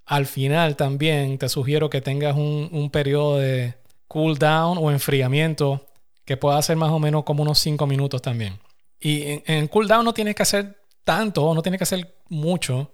al 0.05 0.25
final 0.25 0.77
también 0.77 1.37
te 1.37 1.49
sugiero 1.49 1.89
que 1.89 1.99
tengas 2.01 2.35
un, 2.37 2.69
un 2.71 2.89
periodo 2.89 3.39
de 3.39 3.73
cool 4.07 4.37
down 4.37 4.77
o 4.77 4.89
enfriamiento 4.91 5.85
que 6.25 6.37
pueda 6.37 6.61
ser 6.61 6.77
más 6.77 6.91
o 6.91 6.99
menos 6.99 7.23
como 7.25 7.43
unos 7.43 7.59
5 7.59 7.85
minutos 7.87 8.21
también. 8.21 8.59
Y 9.03 9.23
en, 9.23 9.43
en 9.45 9.67
cool 9.67 9.87
down 9.87 10.05
no 10.05 10.13
tienes 10.13 10.33
que 10.33 10.43
hacer 10.43 10.77
tanto, 11.03 11.53
no 11.53 11.61
tienes 11.61 11.77
que 11.77 11.83
hacer 11.83 12.15
mucho. 12.29 12.89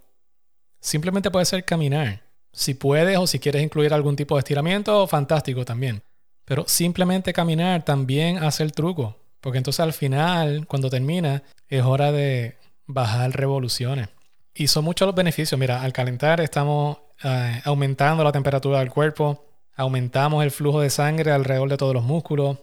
Simplemente 0.80 1.30
puede 1.30 1.44
ser 1.44 1.64
caminar. 1.64 2.22
Si 2.52 2.74
puedes 2.74 3.16
o 3.16 3.28
si 3.28 3.38
quieres 3.38 3.62
incluir 3.62 3.94
algún 3.94 4.16
tipo 4.16 4.34
de 4.34 4.40
estiramiento, 4.40 5.06
fantástico 5.06 5.64
también. 5.64 6.02
Pero 6.44 6.64
simplemente 6.66 7.32
caminar 7.32 7.84
también 7.84 8.38
hace 8.38 8.64
el 8.64 8.72
truco. 8.72 9.16
Porque 9.40 9.58
entonces 9.58 9.80
al 9.80 9.92
final, 9.92 10.66
cuando 10.66 10.90
termina, 10.90 11.44
es 11.68 11.84
hora 11.84 12.10
de 12.10 12.56
bajar 12.86 13.30
revoluciones. 13.30 14.08
Y 14.52 14.66
son 14.66 14.84
muchos 14.84 15.06
los 15.06 15.14
beneficios. 15.14 15.58
Mira, 15.58 15.80
al 15.80 15.92
calentar 15.92 16.40
estamos 16.40 16.98
eh, 17.22 17.60
aumentando 17.64 18.24
la 18.24 18.32
temperatura 18.32 18.80
del 18.80 18.90
cuerpo, 18.90 19.46
aumentamos 19.76 20.42
el 20.42 20.50
flujo 20.50 20.80
de 20.80 20.90
sangre 20.90 21.30
alrededor 21.30 21.68
de 21.68 21.76
todos 21.76 21.94
los 21.94 22.02
músculos, 22.02 22.58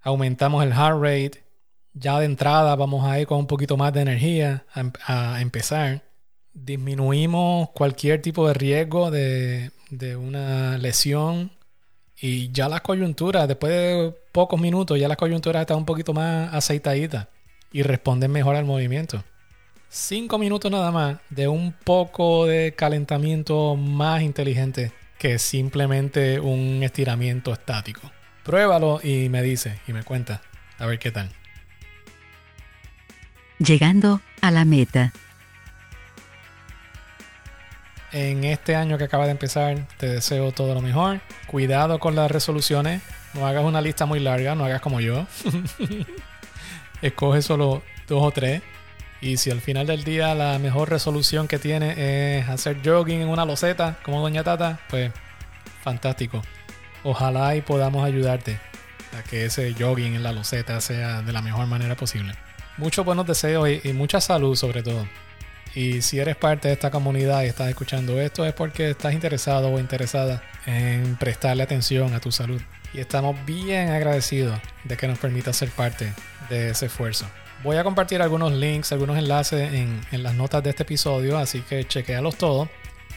aumentamos 0.00 0.64
el 0.64 0.72
heart 0.72 0.96
rate. 0.98 1.45
Ya 1.98 2.18
de 2.18 2.26
entrada 2.26 2.76
vamos 2.76 3.06
a 3.06 3.18
ir 3.18 3.26
con 3.26 3.38
un 3.38 3.46
poquito 3.46 3.78
más 3.78 3.90
de 3.90 4.02
energía 4.02 4.66
a, 4.74 4.80
em- 4.80 4.92
a 5.06 5.40
empezar. 5.40 6.02
Disminuimos 6.52 7.70
cualquier 7.70 8.20
tipo 8.20 8.46
de 8.46 8.52
riesgo 8.52 9.10
de, 9.10 9.70
de 9.88 10.14
una 10.16 10.76
lesión. 10.76 11.52
Y 12.20 12.50
ya 12.52 12.68
las 12.68 12.82
coyunturas, 12.82 13.48
después 13.48 13.72
de 13.72 14.14
pocos 14.32 14.60
minutos, 14.60 15.00
ya 15.00 15.08
las 15.08 15.16
coyunturas 15.16 15.62
están 15.62 15.78
un 15.78 15.84
poquito 15.86 16.12
más 16.12 16.52
aceitaditas 16.52 17.28
y 17.72 17.82
responden 17.82 18.30
mejor 18.30 18.56
al 18.56 18.66
movimiento. 18.66 19.24
Cinco 19.88 20.36
minutos 20.36 20.70
nada 20.70 20.90
más 20.90 21.18
de 21.30 21.48
un 21.48 21.72
poco 21.72 22.44
de 22.44 22.74
calentamiento 22.74 23.74
más 23.74 24.20
inteligente 24.20 24.92
que 25.18 25.38
simplemente 25.38 26.40
un 26.40 26.82
estiramiento 26.82 27.54
estático. 27.54 28.10
Pruébalo 28.44 29.00
y 29.02 29.30
me 29.30 29.42
dice 29.42 29.80
y 29.88 29.94
me 29.94 30.02
cuenta. 30.02 30.42
A 30.78 30.84
ver 30.84 30.98
qué 30.98 31.10
tal. 31.10 31.30
Llegando 33.58 34.20
a 34.42 34.50
la 34.50 34.64
meta. 34.64 35.12
En 38.12 38.44
este 38.44 38.76
año 38.76 38.98
que 38.98 39.04
acaba 39.04 39.24
de 39.24 39.32
empezar, 39.32 39.86
te 39.98 40.08
deseo 40.08 40.52
todo 40.52 40.74
lo 40.74 40.80
mejor. 40.80 41.20
Cuidado 41.46 41.98
con 41.98 42.14
las 42.14 42.30
resoluciones. 42.30 43.02
No 43.34 43.46
hagas 43.46 43.64
una 43.64 43.80
lista 43.80 44.06
muy 44.06 44.20
larga, 44.20 44.54
no 44.54 44.64
hagas 44.64 44.80
como 44.80 45.00
yo. 45.00 45.26
Escoge 47.02 47.42
solo 47.42 47.82
dos 48.06 48.22
o 48.22 48.30
tres. 48.30 48.62
Y 49.20 49.38
si 49.38 49.50
al 49.50 49.60
final 49.60 49.86
del 49.86 50.04
día 50.04 50.34
la 50.34 50.58
mejor 50.58 50.90
resolución 50.90 51.48
que 51.48 51.58
tiene 51.58 52.38
es 52.38 52.48
hacer 52.48 52.78
jogging 52.84 53.22
en 53.22 53.28
una 53.28 53.44
loseta, 53.44 53.98
como 54.02 54.20
Doña 54.20 54.44
Tata, 54.44 54.80
pues 54.88 55.12
fantástico. 55.82 56.42
Ojalá 57.02 57.56
y 57.56 57.62
podamos 57.62 58.04
ayudarte 58.04 58.58
a 59.18 59.22
que 59.22 59.46
ese 59.46 59.74
jogging 59.78 60.14
en 60.14 60.22
la 60.22 60.32
loseta 60.32 60.80
sea 60.80 61.22
de 61.22 61.32
la 61.32 61.42
mejor 61.42 61.66
manera 61.66 61.96
posible. 61.96 62.34
Muchos 62.78 63.06
buenos 63.06 63.26
deseos 63.26 63.68
y, 63.82 63.92
mucha 63.94 64.20
salud 64.20 64.54
sobre 64.54 64.82
todo. 64.82 65.06
Y 65.74 66.02
si 66.02 66.18
eres 66.18 66.36
parte 66.36 66.68
de 66.68 66.74
esta 66.74 66.90
comunidad 66.90 67.42
y 67.42 67.46
estás 67.46 67.68
escuchando 67.68 68.20
esto 68.20 68.44
es 68.44 68.52
porque 68.52 68.90
estás 68.90 69.14
interesado 69.14 69.70
o 69.70 69.78
interesada 69.78 70.42
en 70.66 71.16
prestarle 71.16 71.62
atención 71.62 72.12
a 72.14 72.20
tu 72.20 72.30
salud. 72.32 72.60
Y 72.92 73.00
estamos 73.00 73.36
bien 73.46 73.90
agradecidos 73.90 74.58
de 74.84 74.96
que 74.96 75.08
nos 75.08 75.18
permita 75.18 75.52
ser 75.52 75.70
parte 75.70 76.12
de 76.50 76.70
ese 76.70 76.86
esfuerzo. 76.86 77.26
Voy 77.62 77.76
a 77.76 77.84
compartir 77.84 78.20
algunos 78.20 78.52
links, 78.52 78.92
algunos 78.92 79.16
enlaces 79.16 79.72
en, 79.72 80.00
en 80.12 80.22
las 80.22 80.34
notas 80.34 80.62
de 80.62 80.70
este 80.70 80.82
episodio, 80.82 81.38
así 81.38 81.60
que 81.62 81.84
chequealos 81.84 82.36
todos, 82.36 82.68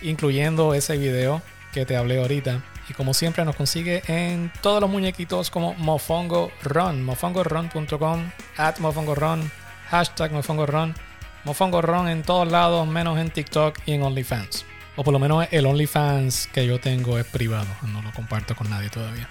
incluyendo 0.02 0.74
ese 0.74 0.98
video 0.98 1.42
que 1.74 1.86
te 1.86 1.98
hablé 1.98 2.20
ahorita. 2.20 2.64
Y 2.90 2.94
como 2.94 3.14
siempre 3.14 3.46
nos 3.46 3.56
consigue 3.56 4.02
en 4.08 4.52
todos 4.62 4.82
los 4.82 4.90
muñequitos 4.90 5.52
como 5.52 5.76
Mofongo 5.76 6.52
Run, 6.64 7.04
mofongoron.com, 7.04 8.32
at 8.58 8.80
Mofongo 8.80 9.14
Run, 9.14 9.52
hashtag 9.90 10.32
Mofongo 10.32 10.66
Run, 10.66 10.96
Mofongo 11.44 11.82
Run 11.82 12.10
en 12.10 12.24
todos 12.24 12.52
lados, 12.52 12.88
menos 12.88 13.20
en 13.20 13.30
TikTok 13.30 13.78
y 13.86 13.94
en 13.94 14.02
OnlyFans. 14.02 14.66
O 14.96 15.04
por 15.04 15.14
lo 15.14 15.20
menos 15.20 15.48
el 15.52 15.66
OnlyFans 15.66 16.48
que 16.48 16.66
yo 16.66 16.80
tengo 16.80 17.20
es 17.20 17.26
privado, 17.26 17.68
no 17.84 18.02
lo 18.02 18.12
comparto 18.12 18.56
con 18.56 18.70
nadie 18.70 18.90
todavía. 18.90 19.30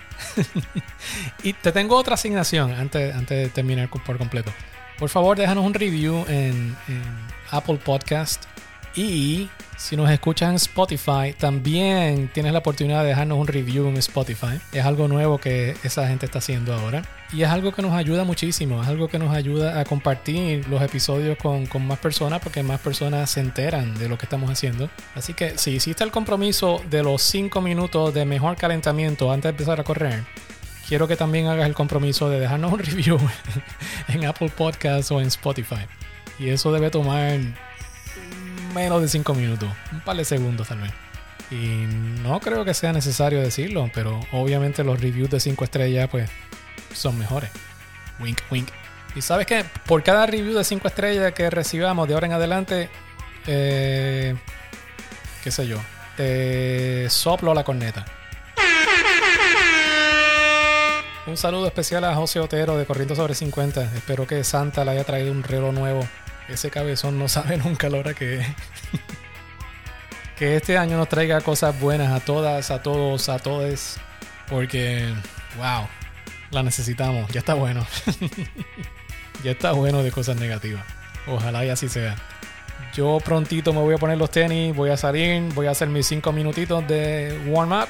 y 1.42 1.52
te 1.52 1.72
tengo 1.72 1.96
otra 1.96 2.14
asignación 2.14 2.72
antes, 2.72 3.14
antes 3.14 3.38
de 3.38 3.48
terminar 3.48 3.88
por 3.88 4.18
completo. 4.18 4.52
Por 4.98 5.08
favor, 5.08 5.36
déjanos 5.36 5.64
un 5.64 5.74
review 5.74 6.24
en 6.28 6.76
Apple 7.50 7.78
Podcast. 7.84 8.44
Y 8.94 9.48
si 9.76 9.96
nos 9.96 10.10
escuchas 10.10 10.50
en 10.50 10.56
Spotify, 10.56 11.34
también 11.38 12.28
tienes 12.34 12.52
la 12.52 12.58
oportunidad 12.58 13.02
de 13.02 13.10
dejarnos 13.10 13.38
un 13.38 13.46
review 13.46 13.86
en 13.86 13.96
Spotify. 13.98 14.58
Es 14.72 14.84
algo 14.84 15.06
nuevo 15.06 15.38
que 15.38 15.76
esa 15.84 16.08
gente 16.08 16.26
está 16.26 16.38
haciendo 16.38 16.74
ahora. 16.74 17.02
Y 17.32 17.42
es 17.42 17.48
algo 17.48 17.72
que 17.72 17.82
nos 17.82 17.92
ayuda 17.92 18.24
muchísimo. 18.24 18.82
Es 18.82 18.88
algo 18.88 19.08
que 19.08 19.18
nos 19.18 19.32
ayuda 19.32 19.78
a 19.78 19.84
compartir 19.84 20.66
los 20.68 20.82
episodios 20.82 21.38
con, 21.38 21.66
con 21.66 21.86
más 21.86 21.98
personas 21.98 22.40
porque 22.40 22.62
más 22.62 22.80
personas 22.80 23.30
se 23.30 23.40
enteran 23.40 23.96
de 23.98 24.08
lo 24.08 24.18
que 24.18 24.26
estamos 24.26 24.50
haciendo. 24.50 24.90
Así 25.14 25.34
que 25.34 25.56
si 25.58 25.72
hiciste 25.72 26.02
el 26.02 26.10
compromiso 26.10 26.82
de 26.90 27.02
los 27.02 27.22
5 27.22 27.60
minutos 27.60 28.12
de 28.14 28.24
mejor 28.24 28.56
calentamiento 28.56 29.30
antes 29.30 29.44
de 29.44 29.50
empezar 29.50 29.78
a 29.78 29.84
correr, 29.84 30.24
quiero 30.88 31.06
que 31.06 31.16
también 31.16 31.46
hagas 31.46 31.66
el 31.66 31.74
compromiso 31.74 32.28
de 32.30 32.40
dejarnos 32.40 32.72
un 32.72 32.78
review 32.80 33.18
en 34.08 34.24
Apple 34.24 34.50
Podcasts 34.56 35.12
o 35.12 35.20
en 35.20 35.28
Spotify. 35.28 35.86
Y 36.38 36.48
eso 36.48 36.72
debe 36.72 36.90
tomar 36.90 37.38
menos 38.74 39.02
de 39.02 39.08
5 39.08 39.34
minutos, 39.34 39.68
un 39.92 40.00
par 40.00 40.16
de 40.16 40.24
segundos 40.24 40.68
tal 40.68 40.80
vez. 40.80 40.92
Y 41.50 41.86
no 42.22 42.40
creo 42.40 42.64
que 42.64 42.74
sea 42.74 42.92
necesario 42.92 43.40
decirlo, 43.40 43.90
pero 43.94 44.20
obviamente 44.32 44.84
los 44.84 45.00
reviews 45.00 45.30
de 45.30 45.40
5 45.40 45.64
estrellas 45.64 46.08
pues 46.10 46.30
son 46.94 47.18
mejores. 47.18 47.50
Wink, 48.20 48.40
wink. 48.50 48.68
Y 49.14 49.22
sabes 49.22 49.46
que 49.46 49.64
por 49.86 50.02
cada 50.02 50.26
review 50.26 50.56
de 50.56 50.64
5 50.64 50.86
estrellas 50.88 51.32
que 51.32 51.48
recibamos 51.50 52.06
de 52.06 52.14
ahora 52.14 52.26
en 52.26 52.32
adelante, 52.34 52.90
eh, 53.46 54.36
qué 55.42 55.50
sé 55.50 55.66
yo, 55.66 55.78
soplo 57.08 57.54
la 57.54 57.64
corneta. 57.64 58.04
Un 61.28 61.36
saludo 61.36 61.66
especial 61.66 62.04
a 62.04 62.14
José 62.14 62.40
Otero 62.40 62.78
de 62.78 62.86
Corriendo 62.86 63.14
sobre 63.14 63.34
50. 63.34 63.82
Espero 63.94 64.26
que 64.26 64.42
Santa 64.44 64.82
le 64.82 64.92
haya 64.92 65.04
traído 65.04 65.30
un 65.30 65.42
reloj 65.42 65.74
nuevo. 65.74 66.00
Ese 66.48 66.70
cabezón 66.70 67.18
no 67.18 67.28
sabe 67.28 67.56
nunca 67.64 67.88
la 67.88 67.98
hora 67.98 68.14
que 68.14 68.44
que 70.38 70.54
este 70.54 70.78
año 70.78 70.96
nos 70.96 71.08
traiga 71.08 71.40
cosas 71.40 71.78
buenas 71.80 72.12
a 72.12 72.24
todas, 72.24 72.70
a 72.70 72.80
todos, 72.80 73.28
a 73.28 73.40
todes. 73.40 73.98
Porque, 74.48 75.12
wow, 75.56 75.88
la 76.52 76.62
necesitamos. 76.62 77.28
Ya 77.32 77.40
está 77.40 77.54
bueno. 77.54 77.84
ya 79.42 79.50
está 79.50 79.72
bueno 79.72 80.02
de 80.02 80.12
cosas 80.12 80.36
negativas. 80.36 80.84
Ojalá 81.26 81.64
y 81.64 81.70
así 81.70 81.88
sea. 81.88 82.14
Yo 82.94 83.18
prontito 83.22 83.72
me 83.72 83.80
voy 83.80 83.96
a 83.96 83.98
poner 83.98 84.16
los 84.16 84.30
tenis, 84.30 84.74
voy 84.74 84.90
a 84.90 84.96
salir, 84.96 85.42
voy 85.54 85.66
a 85.66 85.72
hacer 85.72 85.88
mis 85.88 86.06
5 86.06 86.30
minutitos 86.32 86.86
de 86.86 87.46
warm 87.48 87.72
up. 87.72 87.88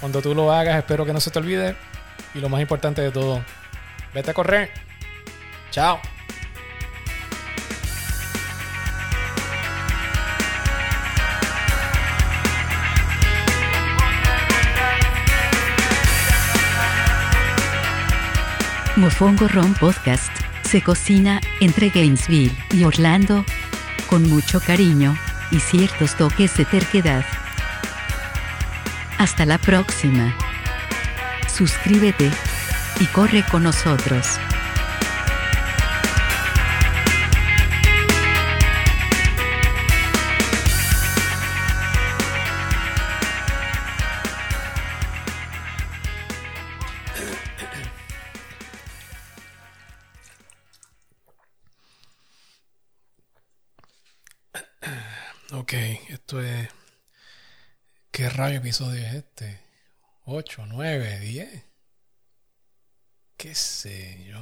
Cuando 0.00 0.20
tú 0.20 0.34
lo 0.34 0.52
hagas, 0.52 0.76
espero 0.76 1.06
que 1.06 1.12
no 1.12 1.20
se 1.20 1.30
te 1.30 1.38
olvide. 1.38 1.76
Y 2.34 2.40
lo 2.40 2.48
más 2.48 2.60
importante 2.60 3.02
de 3.02 3.12
todo, 3.12 3.42
vete 4.12 4.32
a 4.32 4.34
correr. 4.34 4.70
Chao. 5.70 6.00
Mofongo 19.04 19.48
Ron 19.48 19.74
Podcast 19.74 20.32
se 20.62 20.80
cocina 20.80 21.38
entre 21.60 21.90
Gainesville 21.90 22.56
y 22.72 22.84
Orlando 22.84 23.44
con 24.06 24.26
mucho 24.30 24.60
cariño 24.60 25.14
y 25.50 25.60
ciertos 25.60 26.16
toques 26.16 26.56
de 26.56 26.64
terquedad. 26.64 27.22
Hasta 29.18 29.44
la 29.44 29.58
próxima. 29.58 30.34
Suscríbete 31.54 32.30
y 32.98 33.04
corre 33.08 33.44
con 33.50 33.64
nosotros. 33.64 34.40
¿Qué 58.34 58.38
rayo 58.38 58.58
episodio 58.58 59.00
es 59.06 59.14
este? 59.14 59.60
¿8, 60.26 60.66
9, 60.66 61.20
10? 61.20 61.64
¿Qué 63.36 63.54
sé 63.54 64.24
yo? 64.24 64.40